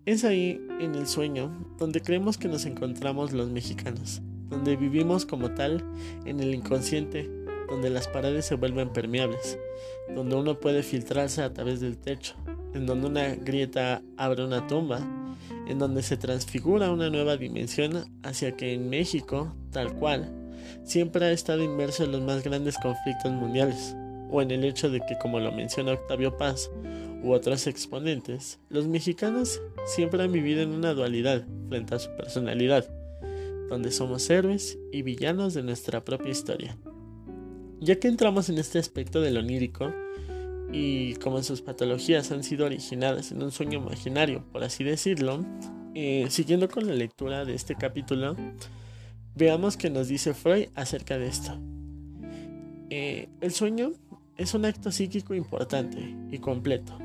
Es 0.07 0.25
ahí, 0.25 0.59
en 0.81 0.94
el 0.94 1.07
sueño, 1.07 1.53
donde 1.79 2.01
creemos 2.01 2.38
que 2.38 2.49
nos 2.49 2.64
encontramos 2.64 3.33
los 3.33 3.51
mexicanos, 3.51 4.23
donde 4.49 4.77
vivimos 4.77 5.27
como 5.27 5.51
tal 5.51 5.85
en 6.25 6.40
el 6.40 6.55
inconsciente, 6.55 7.31
donde 7.68 7.90
las 7.90 8.09
paredes 8.09 8.47
se 8.47 8.55
vuelven 8.55 8.94
permeables, 8.94 9.59
donde 10.14 10.37
uno 10.37 10.59
puede 10.59 10.83
filtrarse 10.83 11.42
a 11.42 11.53
través 11.53 11.81
del 11.81 11.99
techo, 11.99 12.35
en 12.73 12.87
donde 12.87 13.07
una 13.07 13.35
grieta 13.35 14.03
abre 14.16 14.44
una 14.44 14.66
tumba, 14.66 15.01
en 15.66 15.79
donde 15.79 16.03
se 16.03 16.16
transfigura 16.16 16.92
una 16.92 17.11
nueva 17.11 17.37
dimensión 17.37 18.07
hacia 18.23 18.57
que 18.57 18.73
en 18.73 18.88
México, 18.88 19.55
tal 19.70 19.94
cual, 19.94 20.33
siempre 20.85 21.27
ha 21.27 21.31
estado 21.31 21.62
inmerso 21.62 22.05
en 22.05 22.12
los 22.12 22.23
más 22.23 22.42
grandes 22.42 22.79
conflictos 22.79 23.33
mundiales, 23.33 23.94
o 24.35 24.42
en 24.42 24.51
el 24.51 24.64
hecho 24.64 24.90
de 24.90 25.01
que, 25.01 25.16
como 25.16 25.38
lo 25.38 25.53
menciona 25.53 25.92
Octavio 25.92 26.37
Paz 26.37 26.68
u 27.23 27.33
otros 27.33 27.68
exponentes, 27.68 28.59
los 28.68 28.88
mexicanos 28.88 29.62
siempre 29.87 30.25
han 30.25 30.33
vivido 30.33 30.61
en 30.61 30.70
una 30.70 30.92
dualidad 30.92 31.47
frente 31.68 31.94
a 31.94 32.01
su 32.01 32.11
personalidad, 32.16 32.85
donde 33.68 33.92
somos 33.92 34.29
héroes 34.29 34.77
y 34.90 35.03
villanos 35.03 35.55
de 35.55 35.62
nuestra 35.62 36.05
propia 36.05 36.33
historia. 36.33 36.77
Ya 37.79 38.01
que 38.01 38.09
entramos 38.09 38.49
en 38.49 38.59
este 38.59 38.81
aspecto 38.81 39.20
de 39.20 39.31
lo 39.31 39.38
onírico, 39.38 39.92
y 40.73 41.14
como 41.14 41.40
sus 41.44 41.62
patologías 41.62 42.33
han 42.33 42.42
sido 42.42 42.66
originadas 42.66 43.31
en 43.31 43.40
un 43.40 43.53
sueño 43.53 43.79
imaginario, 43.79 44.44
por 44.51 44.64
así 44.64 44.83
decirlo, 44.83 45.44
eh, 45.94 46.27
siguiendo 46.29 46.68
con 46.68 46.88
la 46.88 46.94
lectura 46.94 47.44
de 47.44 47.55
este 47.55 47.77
capítulo, 47.77 48.35
veamos 49.37 49.77
qué 49.77 49.90
nos 49.90 50.09
dice 50.09 50.35
Freud 50.35 50.70
acerca 50.75 51.18
de 51.18 51.29
esto. 51.29 51.57
Eh, 52.90 53.29
el 53.40 53.53
sueño 53.53 53.92
es 54.37 54.55
un 54.55 54.64
acto 54.64 54.90
psíquico 54.90 55.35
importante 55.35 56.16
y 56.31 56.38
completo. 56.38 56.99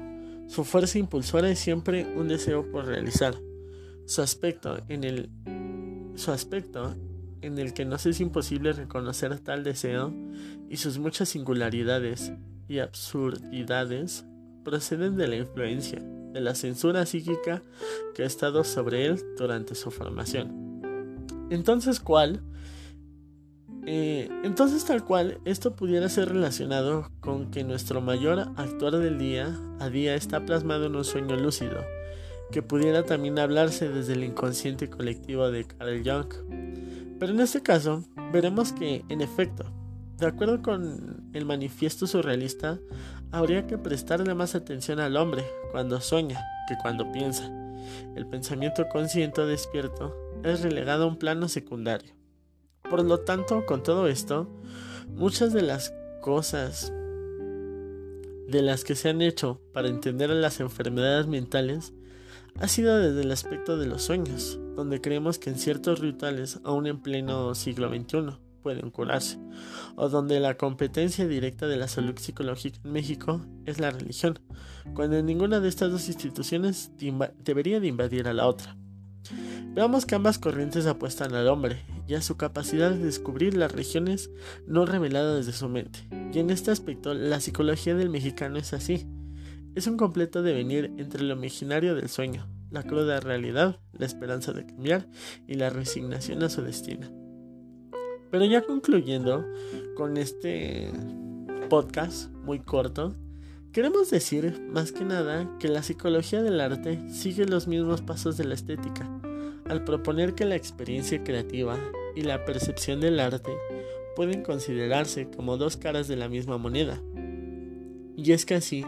Su 0.48 0.64
fuerza 0.64 0.98
impulsora 0.98 1.50
es 1.50 1.60
siempre 1.60 2.06
un 2.16 2.28
deseo 2.28 2.70
por 2.72 2.86
realizar. 2.86 3.36
Su 4.06 4.22
aspecto 4.22 4.80
en 4.88 5.04
el, 5.04 5.30
su 6.16 6.32
aspecto 6.32 6.96
en 7.42 7.60
el 7.60 7.74
que 7.74 7.86
nos 7.86 8.06
es 8.06 8.20
imposible 8.20 8.74
reconocer 8.74 9.38
tal 9.40 9.64
deseo 9.64 10.14
y 10.70 10.78
sus 10.78 10.98
muchas 10.98 11.30
singularidades 11.30 12.34
y 12.68 12.80
absurdidades 12.80 14.26
proceden 14.64 15.16
de 15.16 15.28
la 15.28 15.36
influencia, 15.38 16.00
de 16.00 16.42
la 16.42 16.56
censura 16.56 17.06
psíquica 17.06 17.64
que 18.14 18.24
ha 18.24 18.28
estado 18.28 18.64
sobre 18.64 19.06
él 19.06 19.20
durante 19.38 19.76
su 19.76 19.92
formación. 19.92 20.80
Entonces, 21.50 22.00
¿cuál? 22.00 22.42
Eh, 23.86 24.30
entonces, 24.44 24.86
tal 24.86 25.04
cual, 25.04 25.40
esto 25.46 25.76
pudiera 25.76 26.10
ser 26.10 26.30
relacionado 26.30 27.10
con 27.20 27.52
que 27.52 27.64
nuestro 27.64 28.02
mayor 28.02 28.52
actuar 28.56 28.98
del 28.98 29.18
día 29.18 29.60
a 29.80 29.90
día 29.90 30.16
está 30.16 30.46
plasmado 30.46 30.86
en 30.86 30.96
un 30.96 31.06
sueño 31.06 31.36
lúcido, 31.36 31.84
que 32.52 32.62
pudiera 32.62 33.04
también 33.04 33.40
hablarse 33.40 33.90
desde 33.90 34.14
el 34.14 34.24
inconsciente 34.24 34.90
colectivo 34.90 35.50
de 35.50 35.66
Carl 35.66 36.04
Jung. 36.04 36.34
Pero 37.20 37.34
en 37.34 37.40
este 37.40 37.62
caso, 37.62 38.04
veremos 38.32 38.74
que, 38.74 39.04
en 39.10 39.22
efecto, 39.22 39.66
de 40.18 40.28
acuerdo 40.28 40.62
con 40.62 41.30
el 41.34 41.46
manifiesto 41.46 42.06
surrealista, 42.06 42.80
habría 43.32 43.68
que 43.68 43.78
prestarle 43.78 44.34
más 44.34 44.56
atención 44.56 45.00
al 45.00 45.16
hombre 45.16 45.46
cuando 45.72 46.02
sueña 46.02 46.40
que 46.68 46.76
cuando 46.82 47.12
piensa. 47.12 47.50
El 48.16 48.28
pensamiento 48.28 48.88
consciente 48.90 49.42
o 49.42 49.48
despierto 49.48 50.16
es 50.44 50.62
relegado 50.62 51.06
a 51.06 51.08
un 51.08 51.18
plano 51.18 51.48
secundario. 51.48 52.19
Por 52.90 53.04
lo 53.04 53.20
tanto, 53.20 53.66
con 53.66 53.84
todo 53.84 54.08
esto, 54.08 54.48
muchas 55.10 55.54
de 55.54 55.62
las 55.62 55.94
cosas 56.22 56.92
de 58.48 58.62
las 58.64 58.84
que 58.84 58.96
se 58.96 59.10
han 59.10 59.22
hecho 59.22 59.62
para 59.74 59.90
entender 59.90 60.32
las 60.32 60.60
enfermedades 60.60 61.28
mentales 61.28 61.94
ha 62.60 62.68
sido 62.68 62.98
desde 62.98 63.22
el 63.22 63.32
aspecto 63.32 63.78
de 63.78 63.86
los 63.86 64.02
sueños, 64.02 64.60
donde 64.76 65.02
creemos 65.02 65.38
que 65.38 65.52
en 65.52 65.60
ciertos 65.60 66.00
rituales, 66.00 66.60
aún 66.64 66.88
en 66.88 67.02
pleno 67.02 67.54
siglo 67.54 67.90
XXI, 67.90 68.40
pueden 68.64 68.90
curarse, 68.90 69.38
o 69.96 70.10
donde 70.10 70.40
la 70.40 70.58
competencia 70.58 71.28
directa 71.28 71.68
de 71.68 71.78
la 71.78 71.88
salud 71.88 72.18
psicológica 72.18 72.80
en 72.84 72.92
México 72.92 73.46
es 73.66 73.80
la 73.80 73.92
religión, 73.92 74.40
cuando 74.94 75.22
ninguna 75.22 75.60
de 75.60 75.70
estas 75.70 75.92
dos 75.92 76.08
instituciones 76.08 76.92
debería 77.44 77.80
de 77.80 77.88
invadir 77.88 78.28
a 78.28 78.34
la 78.34 78.48
otra. 78.48 78.76
Veamos 79.74 80.06
que 80.06 80.16
ambas 80.16 80.40
corrientes 80.40 80.88
apuestan 80.88 81.36
al 81.36 81.48
hombre 81.48 81.84
y 82.08 82.16
a 82.16 82.22
su 82.22 82.38
capacidad 82.38 82.90
de 82.90 82.98
descubrir 82.98 83.56
las 83.56 83.72
regiones 83.72 84.32
no 84.66 84.86
reveladas 84.86 85.46
de 85.46 85.54
su 85.54 85.70
mente. 85.70 86.00
Y 86.34 86.40
en 86.40 86.50
este 86.50 86.72
aspecto, 86.72 87.14
la 87.14 87.40
psicología 87.40 87.96
del 87.96 88.10
mexicano 88.10 88.58
es 88.58 88.74
así. 88.74 89.06
Es 89.76 89.86
un 89.86 89.96
completo 89.96 90.42
devenir 90.42 90.92
entre 90.98 91.24
lo 91.24 91.36
imaginario 91.36 91.94
del 91.94 92.10
sueño, 92.10 92.48
la 92.72 92.84
cruda 92.84 93.20
realidad, 93.20 93.80
la 93.94 94.06
esperanza 94.06 94.54
de 94.54 94.66
cambiar 94.66 95.08
y 95.48 95.54
la 95.54 95.70
resignación 95.70 96.44
a 96.44 96.50
su 96.50 96.64
destino. 96.64 97.08
Pero 98.32 98.46
ya 98.46 98.62
concluyendo 98.62 99.46
con 99.96 100.18
este 100.18 100.92
podcast 101.70 102.32
muy 102.44 102.60
corto, 102.60 103.16
queremos 103.72 104.10
decir 104.10 104.60
más 104.72 104.92
que 104.92 105.06
nada 105.06 105.50
que 105.60 105.68
la 105.68 105.84
psicología 105.84 106.42
del 106.42 106.60
arte 106.60 107.10
sigue 107.10 107.46
los 107.46 107.68
mismos 107.68 108.02
pasos 108.02 108.38
de 108.38 108.46
la 108.46 108.56
estética, 108.56 109.09
al 109.70 109.84
proponer 109.84 110.36
que 110.36 110.46
la 110.46 110.56
experiencia 110.56 111.24
creativa 111.24 111.78
y 112.16 112.22
la 112.22 112.44
percepción 112.44 113.00
del 113.00 113.20
arte 113.20 113.52
pueden 114.16 114.44
considerarse 114.44 115.30
como 115.30 115.58
dos 115.58 115.78
caras 115.78 116.08
de 116.08 116.18
la 116.18 116.28
misma 116.28 116.58
moneda. 116.58 117.02
Y 118.18 118.34
es 118.34 118.46
que 118.46 118.56
así 118.56 118.84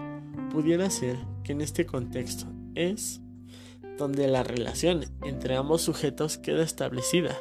pudiera 0.52 0.90
ser 0.90 1.16
que 1.44 1.54
en 1.54 1.62
este 1.62 1.86
contexto 1.86 2.48
es 2.76 3.22
donde 3.98 4.28
la 4.28 4.44
relación 4.44 5.06
entre 5.24 5.56
ambos 5.56 5.84
sujetos 5.84 6.38
queda 6.38 6.64
establecida 6.64 7.38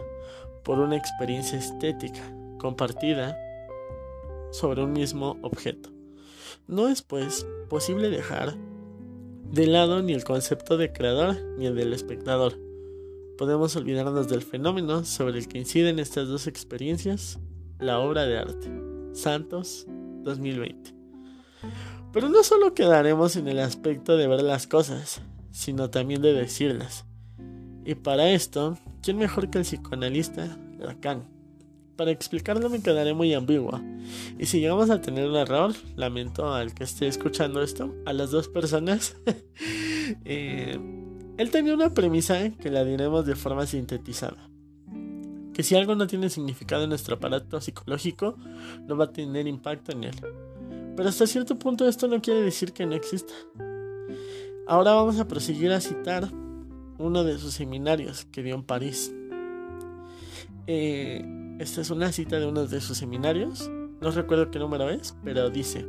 por 0.62 0.78
una 0.78 0.96
experiencia 0.96 1.58
estética 1.58 2.22
compartida 2.58 3.36
sobre 4.52 4.82
un 4.82 4.92
mismo 4.92 5.38
objeto. 5.42 5.90
No 6.66 6.88
es, 6.88 7.02
pues, 7.02 7.46
posible 7.68 8.10
dejar 8.10 8.54
de 9.50 9.66
lado 9.66 10.02
ni 10.02 10.12
el 10.12 10.22
concepto 10.22 10.76
de 10.76 10.92
creador 10.92 11.36
ni 11.58 11.66
el 11.66 11.74
del 11.74 11.92
espectador. 11.92 12.69
Podemos 13.40 13.74
olvidarnos 13.74 14.28
del 14.28 14.42
fenómeno 14.42 15.02
sobre 15.02 15.38
el 15.38 15.48
que 15.48 15.56
inciden 15.56 15.98
estas 15.98 16.28
dos 16.28 16.46
experiencias, 16.46 17.38
la 17.78 17.98
obra 17.98 18.26
de 18.26 18.36
arte. 18.36 18.70
Santos 19.14 19.86
2020. 20.24 20.94
Pero 22.12 22.28
no 22.28 22.42
solo 22.42 22.74
quedaremos 22.74 23.36
en 23.36 23.48
el 23.48 23.60
aspecto 23.60 24.18
de 24.18 24.28
ver 24.28 24.42
las 24.42 24.66
cosas, 24.66 25.22
sino 25.52 25.88
también 25.88 26.20
de 26.20 26.34
decirlas. 26.34 27.06
Y 27.86 27.94
para 27.94 28.28
esto, 28.28 28.76
¿quién 29.02 29.16
mejor 29.16 29.48
que 29.48 29.56
el 29.56 29.64
psicoanalista 29.64 30.58
Lacan? 30.78 31.26
Para 31.96 32.10
explicarlo 32.10 32.68
me 32.68 32.82
quedaré 32.82 33.14
muy 33.14 33.32
ambigua. 33.32 33.82
Y 34.38 34.44
si 34.44 34.60
llegamos 34.60 34.90
a 34.90 35.00
tener 35.00 35.26
un 35.26 35.36
error, 35.36 35.72
lamento 35.96 36.52
al 36.52 36.74
que 36.74 36.84
esté 36.84 37.06
escuchando 37.06 37.62
esto, 37.62 37.94
a 38.04 38.12
las 38.12 38.32
dos 38.32 38.48
personas. 38.48 39.16
Eh, 40.24 40.99
él 41.40 41.50
tenía 41.50 41.72
una 41.72 41.94
premisa 41.94 42.50
que 42.50 42.68
la 42.68 42.84
diremos 42.84 43.24
de 43.24 43.34
forma 43.34 43.64
sintetizada. 43.64 44.36
Que 45.54 45.62
si 45.62 45.74
algo 45.74 45.94
no 45.94 46.06
tiene 46.06 46.28
significado 46.28 46.82
en 46.82 46.90
nuestro 46.90 47.14
aparato 47.14 47.62
psicológico, 47.62 48.36
no 48.86 48.94
va 48.94 49.06
a 49.06 49.12
tener 49.12 49.46
impacto 49.46 49.92
en 49.92 50.04
él. 50.04 50.16
Pero 50.94 51.08
hasta 51.08 51.26
cierto 51.26 51.58
punto 51.58 51.88
esto 51.88 52.08
no 52.08 52.20
quiere 52.20 52.42
decir 52.42 52.74
que 52.74 52.84
no 52.84 52.94
exista. 52.94 53.32
Ahora 54.66 54.92
vamos 54.92 55.18
a 55.18 55.28
proseguir 55.28 55.72
a 55.72 55.80
citar 55.80 56.30
uno 56.98 57.24
de 57.24 57.38
sus 57.38 57.54
seminarios 57.54 58.26
que 58.26 58.42
dio 58.42 58.54
en 58.54 58.62
París. 58.62 59.10
Eh, 60.66 61.24
esta 61.58 61.80
es 61.80 61.88
una 61.88 62.12
cita 62.12 62.38
de 62.38 62.48
uno 62.48 62.66
de 62.66 62.82
sus 62.82 62.98
seminarios. 62.98 63.70
No 64.02 64.10
recuerdo 64.10 64.50
qué 64.50 64.58
número 64.58 64.90
es, 64.90 65.16
pero 65.24 65.48
dice: 65.48 65.86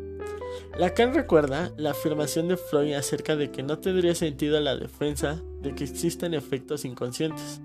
Lacan 0.78 1.14
recuerda 1.14 1.72
la 1.78 1.92
afirmación 1.92 2.48
de 2.48 2.58
Freud 2.58 2.94
acerca 2.94 3.36
de 3.36 3.52
que 3.52 3.64
no 3.64 3.80
tendría 3.80 4.16
sentido 4.16 4.60
la 4.60 4.76
defensa 4.76 5.42
de 5.62 5.76
que 5.76 5.84
existen 5.84 6.34
efectos 6.34 6.86
inconscientes. 6.86 7.62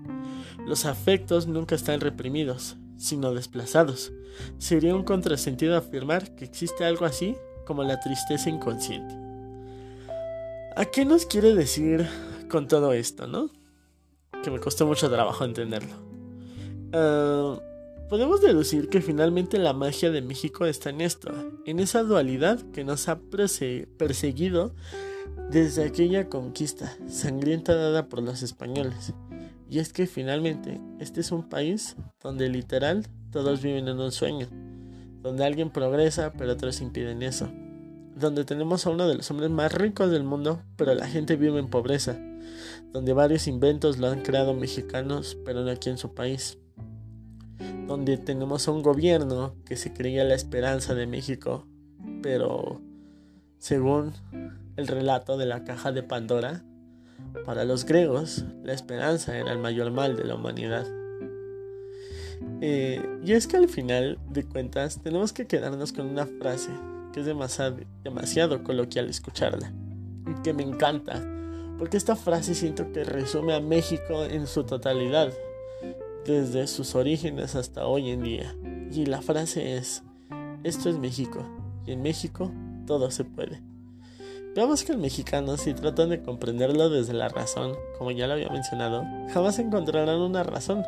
Los 0.65 0.85
afectos 0.85 1.47
nunca 1.47 1.75
están 1.75 2.01
reprimidos, 2.01 2.77
sino 2.97 3.33
desplazados. 3.33 4.11
Sería 4.57 4.95
un 4.95 5.03
contrasentido 5.03 5.77
afirmar 5.77 6.35
que 6.35 6.45
existe 6.45 6.85
algo 6.85 7.05
así 7.05 7.35
como 7.65 7.83
la 7.83 7.99
tristeza 7.99 8.49
inconsciente. 8.49 9.15
¿A 10.75 10.85
qué 10.85 11.05
nos 11.05 11.25
quiere 11.25 11.55
decir 11.55 12.07
con 12.49 12.67
todo 12.67 12.93
esto, 12.93 13.27
no? 13.27 13.49
Que 14.43 14.51
me 14.51 14.59
costó 14.59 14.85
mucho 14.85 15.09
trabajo 15.09 15.43
entenderlo. 15.43 15.95
Ah, 16.93 17.59
podemos 18.09 18.41
deducir 18.41 18.89
que 18.89 19.01
finalmente 19.01 19.57
la 19.57 19.73
magia 19.73 20.11
de 20.11 20.21
México 20.21 20.65
está 20.65 20.89
en 20.89 21.01
esto, 21.01 21.31
en 21.65 21.79
esa 21.79 22.03
dualidad 22.03 22.59
que 22.71 22.83
nos 22.83 23.09
ha 23.09 23.19
perseguido 23.19 24.73
desde 25.51 25.83
aquella 25.83 26.29
conquista 26.29 26.97
sangrienta 27.07 27.75
dada 27.75 28.07
por 28.07 28.21
los 28.21 28.43
españoles. 28.43 29.13
Y 29.69 29.79
es 29.79 29.91
que 29.91 30.07
finalmente 30.07 30.79
este 30.99 31.19
es 31.19 31.31
un 31.31 31.47
país 31.47 31.97
donde 32.21 32.49
literal 32.49 33.05
todos 33.31 33.61
viven 33.61 33.89
en 33.89 33.99
un 33.99 34.11
sueño, 34.11 34.47
donde 35.21 35.45
alguien 35.45 35.69
progresa 35.69 36.31
pero 36.31 36.53
otros 36.53 36.79
impiden 36.79 37.23
eso, 37.23 37.49
donde 38.15 38.45
tenemos 38.45 38.85
a 38.85 38.91
uno 38.91 39.07
de 39.07 39.15
los 39.15 39.29
hombres 39.29 39.49
más 39.49 39.73
ricos 39.73 40.09
del 40.09 40.23
mundo 40.23 40.61
pero 40.77 40.93
la 40.95 41.07
gente 41.07 41.35
vive 41.35 41.59
en 41.59 41.69
pobreza, 41.69 42.17
donde 42.93 43.11
varios 43.11 43.47
inventos 43.47 43.97
lo 43.97 44.07
han 44.07 44.21
creado 44.21 44.53
mexicanos, 44.53 45.37
pero 45.43 45.63
no 45.63 45.71
aquí 45.71 45.89
en 45.89 45.97
su 45.97 46.13
país. 46.13 46.57
Donde 47.87 48.17
tenemos 48.17 48.67
un 48.67 48.83
gobierno 48.83 49.55
que 49.65 49.77
se 49.77 49.93
creía 49.93 50.23
la 50.23 50.35
esperanza 50.35 50.93
de 50.93 51.07
México, 51.07 51.65
pero 52.21 52.81
según 53.57 54.13
el 54.75 54.87
relato 54.87 55.37
de 55.37 55.45
la 55.45 55.63
caja 55.63 55.91
de 55.91 56.03
Pandora, 56.03 56.63
para 57.45 57.63
los 57.63 57.85
griegos 57.85 58.45
la 58.63 58.73
esperanza 58.73 59.37
era 59.37 59.51
el 59.51 59.59
mayor 59.59 59.91
mal 59.91 60.15
de 60.15 60.25
la 60.25 60.35
humanidad. 60.35 60.85
Eh, 62.61 63.01
y 63.23 63.31
es 63.33 63.47
que 63.47 63.57
al 63.57 63.67
final 63.67 64.19
de 64.29 64.43
cuentas 64.43 65.01
tenemos 65.01 65.33
que 65.33 65.47
quedarnos 65.47 65.93
con 65.93 66.07
una 66.07 66.27
frase 66.27 66.69
que 67.13 67.21
es 67.21 67.25
demasiado, 67.25 67.77
demasiado 68.03 68.63
coloquial 68.63 69.09
escucharla 69.09 69.73
y 70.27 70.41
que 70.43 70.53
me 70.53 70.63
encanta 70.63 71.23
porque 71.77 71.97
esta 71.97 72.15
frase 72.15 72.55
siento 72.55 72.91
que 72.91 73.03
resume 73.03 73.53
a 73.53 73.59
México 73.59 74.25
en 74.25 74.47
su 74.47 74.63
totalidad, 74.63 75.31
desde 76.27 76.67
sus 76.67 76.93
orígenes 76.93 77.55
hasta 77.55 77.87
hoy 77.87 78.11
en 78.11 78.21
día. 78.21 78.53
Y 78.91 79.05
la 79.05 79.21
frase 79.21 79.77
es, 79.77 80.03
esto 80.63 80.89
es 80.89 80.99
México, 80.99 81.39
y 81.85 81.93
en 81.93 82.01
México 82.01 82.51
todo 82.85 83.09
se 83.09 83.23
puede. 83.23 83.61
Veamos 84.53 84.83
que 84.83 84.91
el 84.91 84.97
mexicano, 84.97 85.55
si 85.55 85.73
tratan 85.73 86.09
de 86.09 86.21
comprenderlo 86.21 86.89
desde 86.89 87.13
la 87.13 87.29
razón, 87.29 87.75
como 87.97 88.11
ya 88.11 88.27
lo 88.27 88.33
había 88.33 88.49
mencionado, 88.49 89.05
jamás 89.33 89.57
encontrarán 89.59 90.19
una 90.19 90.43
razón, 90.43 90.83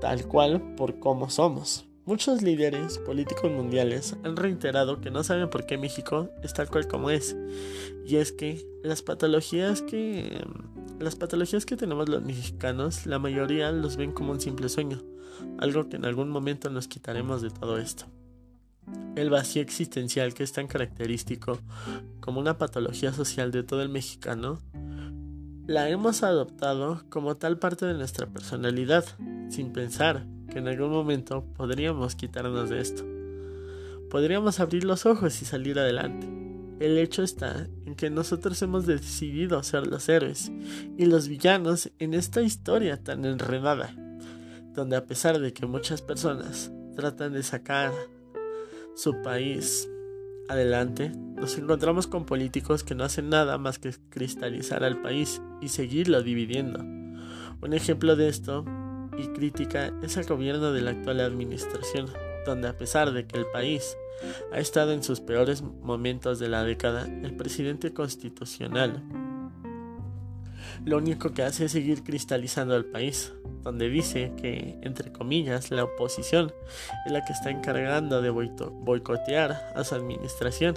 tal 0.00 0.26
cual 0.26 0.74
por 0.74 0.98
cómo 0.98 1.30
somos. 1.30 1.86
Muchos 2.04 2.42
líderes 2.42 2.98
políticos 2.98 3.48
mundiales 3.52 4.16
han 4.24 4.36
reiterado 4.36 5.00
que 5.00 5.12
no 5.12 5.22
saben 5.22 5.48
por 5.48 5.66
qué 5.66 5.78
México 5.78 6.30
es 6.42 6.52
tal 6.52 6.68
cual 6.68 6.88
como 6.88 7.10
es. 7.10 7.36
Y 8.04 8.16
es 8.16 8.32
que 8.32 8.66
las 8.82 9.02
patologías 9.02 9.82
que 9.82 10.44
las 10.98 11.14
patologías 11.14 11.64
que 11.64 11.76
tenemos 11.76 12.08
los 12.08 12.22
mexicanos, 12.22 13.06
la 13.06 13.20
mayoría 13.20 13.70
los 13.70 13.96
ven 13.96 14.10
como 14.10 14.32
un 14.32 14.40
simple 14.40 14.68
sueño, 14.68 15.00
algo 15.58 15.88
que 15.88 15.94
en 15.94 16.04
algún 16.04 16.28
momento 16.28 16.70
nos 16.70 16.88
quitaremos 16.88 17.40
de 17.40 17.50
todo 17.50 17.78
esto. 17.78 18.06
El 19.14 19.30
vacío 19.30 19.62
existencial 19.62 20.34
que 20.34 20.42
es 20.42 20.52
tan 20.52 20.66
característico 20.66 21.60
como 22.18 22.40
una 22.40 22.58
patología 22.58 23.12
social 23.12 23.52
de 23.52 23.62
todo 23.62 23.80
el 23.80 23.88
mexicano, 23.88 24.58
la 25.68 25.88
hemos 25.88 26.24
adoptado 26.24 27.04
como 27.10 27.36
tal 27.36 27.60
parte 27.60 27.86
de 27.86 27.94
nuestra 27.94 28.26
personalidad, 28.26 29.04
sin 29.50 29.72
pensar 29.72 30.26
que 30.52 30.58
en 30.58 30.68
algún 30.68 30.90
momento 30.90 31.44
podríamos 31.56 32.14
quitarnos 32.14 32.68
de 32.68 32.80
esto. 32.80 33.04
Podríamos 34.10 34.60
abrir 34.60 34.84
los 34.84 35.06
ojos 35.06 35.40
y 35.40 35.44
salir 35.46 35.78
adelante. 35.78 36.28
el 36.80 36.98
hecho 36.98 37.22
está 37.22 37.68
en 37.86 37.94
que 37.94 38.10
nosotros 38.10 38.60
hemos 38.60 38.86
decidido 38.86 39.62
ser 39.62 39.86
los 39.86 40.08
héroes 40.08 40.50
y 40.98 41.06
los 41.06 41.28
villanos 41.28 41.92
en 42.00 42.12
esta 42.12 42.42
historia 42.42 43.02
tan 43.02 43.24
enredada, 43.24 43.94
donde 44.74 44.96
a 44.96 45.06
pesar 45.06 45.38
de 45.38 45.52
que 45.52 45.64
muchas 45.64 46.02
personas 46.02 46.72
tratan 46.96 47.34
de 47.34 47.44
sacar 47.44 47.92
su 48.96 49.22
país 49.22 49.88
adelante, 50.48 51.12
nos 51.36 51.56
encontramos 51.56 52.08
con 52.08 52.26
políticos 52.26 52.82
que 52.82 52.96
no 52.96 53.04
hacen 53.04 53.28
nada 53.28 53.58
más 53.58 53.78
que 53.78 53.94
cristalizar 54.10 54.82
al 54.82 55.00
país 55.00 55.40
y 55.60 55.68
seguirlo 55.68 56.20
dividiendo. 56.22 56.80
Un 56.80 57.74
ejemplo 57.74 58.16
de 58.16 58.28
esto 58.28 58.64
y 59.16 59.26
crítica 59.28 59.92
es 60.02 60.16
el 60.16 60.26
gobierno 60.26 60.72
de 60.72 60.80
la 60.80 60.92
actual 60.92 61.20
administración, 61.20 62.06
donde 62.46 62.68
a 62.68 62.76
pesar 62.76 63.12
de 63.12 63.26
que 63.26 63.38
el 63.38 63.46
país 63.46 63.96
ha 64.52 64.58
estado 64.58 64.92
en 64.92 65.02
sus 65.02 65.20
peores 65.20 65.62
momentos 65.62 66.38
de 66.38 66.48
la 66.48 66.64
década, 66.64 67.06
el 67.06 67.36
presidente 67.36 67.92
constitucional 67.92 69.02
lo 70.84 70.96
único 70.98 71.32
que 71.32 71.44
hace 71.44 71.66
es 71.66 71.72
seguir 71.72 72.02
cristalizando 72.02 72.74
al 72.74 72.84
país, 72.84 73.32
donde 73.62 73.88
dice 73.88 74.32
que, 74.36 74.78
entre 74.82 75.12
comillas, 75.12 75.70
la 75.70 75.84
oposición 75.84 76.52
es 77.06 77.12
la 77.12 77.24
que 77.24 77.32
está 77.32 77.50
encargando 77.50 78.20
de 78.20 78.30
boicotear 78.30 79.72
a 79.76 79.84
su 79.84 79.94
administración 79.94 80.74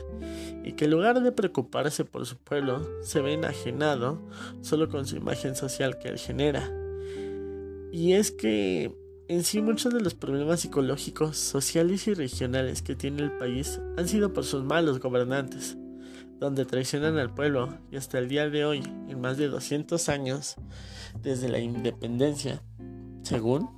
y 0.63 0.73
que 0.73 0.85
en 0.85 0.91
lugar 0.91 1.21
de 1.21 1.31
preocuparse 1.31 2.05
por 2.05 2.27
su 2.27 2.37
pueblo, 2.37 2.87
se 3.01 3.21
ve 3.21 3.33
enajenado 3.33 4.21
solo 4.61 4.89
con 4.89 5.07
su 5.07 5.15
imagen 5.15 5.55
social 5.55 5.97
que 5.97 6.09
él 6.09 6.19
genera. 6.19 6.84
Y 7.95 8.11
es 8.11 8.29
que 8.29 8.93
en 9.29 9.45
sí 9.45 9.61
muchos 9.61 9.93
de 9.93 10.01
los 10.01 10.15
problemas 10.15 10.59
psicológicos, 10.59 11.37
sociales 11.37 12.09
y 12.09 12.13
regionales 12.13 12.81
que 12.81 12.93
tiene 12.93 13.23
el 13.23 13.31
país 13.37 13.79
han 13.95 14.09
sido 14.09 14.33
por 14.33 14.43
sus 14.43 14.65
malos 14.65 14.99
gobernantes 14.99 15.77
donde 16.37 16.65
traicionan 16.65 17.17
al 17.17 17.33
pueblo 17.33 17.77
y 17.93 17.95
hasta 17.95 18.19
el 18.19 18.27
día 18.27 18.49
de 18.49 18.65
hoy, 18.65 18.83
en 19.07 19.21
más 19.21 19.37
de 19.37 19.47
200 19.47 20.09
años 20.09 20.55
desde 21.23 21.47
la 21.47 21.59
independencia, 21.59 22.61
según, 23.21 23.69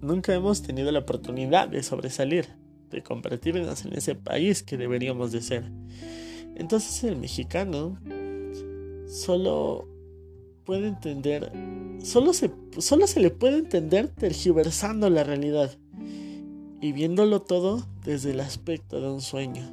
nunca 0.00 0.32
hemos 0.32 0.62
tenido 0.62 0.90
la 0.90 1.00
oportunidad 1.00 1.68
de 1.68 1.82
sobresalir, 1.82 2.46
de 2.88 3.02
convertirnos 3.02 3.84
en 3.84 3.92
ese 3.92 4.14
país 4.14 4.62
que 4.62 4.78
deberíamos 4.78 5.32
de 5.32 5.42
ser. 5.42 5.70
Entonces 6.56 7.04
el 7.04 7.16
mexicano 7.16 8.00
solo 9.06 9.86
puede 10.70 10.86
entender, 10.86 11.50
solo 12.00 12.32
se, 12.32 12.52
solo 12.78 13.08
se 13.08 13.18
le 13.18 13.30
puede 13.30 13.58
entender 13.58 14.06
tergiversando 14.06 15.10
la 15.10 15.24
realidad 15.24 15.76
y 16.80 16.92
viéndolo 16.92 17.42
todo 17.42 17.84
desde 18.04 18.30
el 18.30 18.38
aspecto 18.38 19.00
de 19.00 19.10
un 19.10 19.20
sueño. 19.20 19.64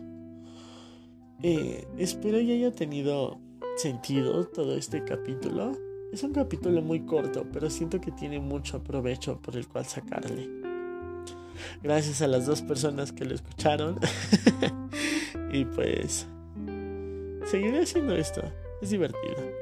Eh, 1.43 1.87
espero 1.99 2.39
ya 2.39 2.55
haya 2.55 2.71
tenido 2.71 3.37
sentido 3.75 4.45
todo 4.47 4.75
este 4.75 5.03
capítulo. 5.03 5.77
Es 6.11 6.23
un 6.23 6.33
capítulo 6.33 6.81
muy 6.81 7.01
corto, 7.01 7.45
pero 7.53 7.69
siento 7.69 8.01
que 8.01 8.09
tiene 8.09 8.39
mucho 8.39 8.83
provecho 8.83 9.39
por 9.39 9.55
el 9.55 9.67
cual 9.67 9.85
sacarle. 9.85 10.49
Gracias 11.83 12.23
a 12.23 12.27
las 12.27 12.47
dos 12.47 12.63
personas 12.63 13.11
que 13.11 13.23
lo 13.23 13.35
escucharon. 13.35 13.99
y 15.53 15.63
pues 15.63 16.25
seguiré 17.45 17.83
haciendo 17.83 18.15
esto. 18.15 18.41
Es 18.81 18.89
divertido. 18.89 19.56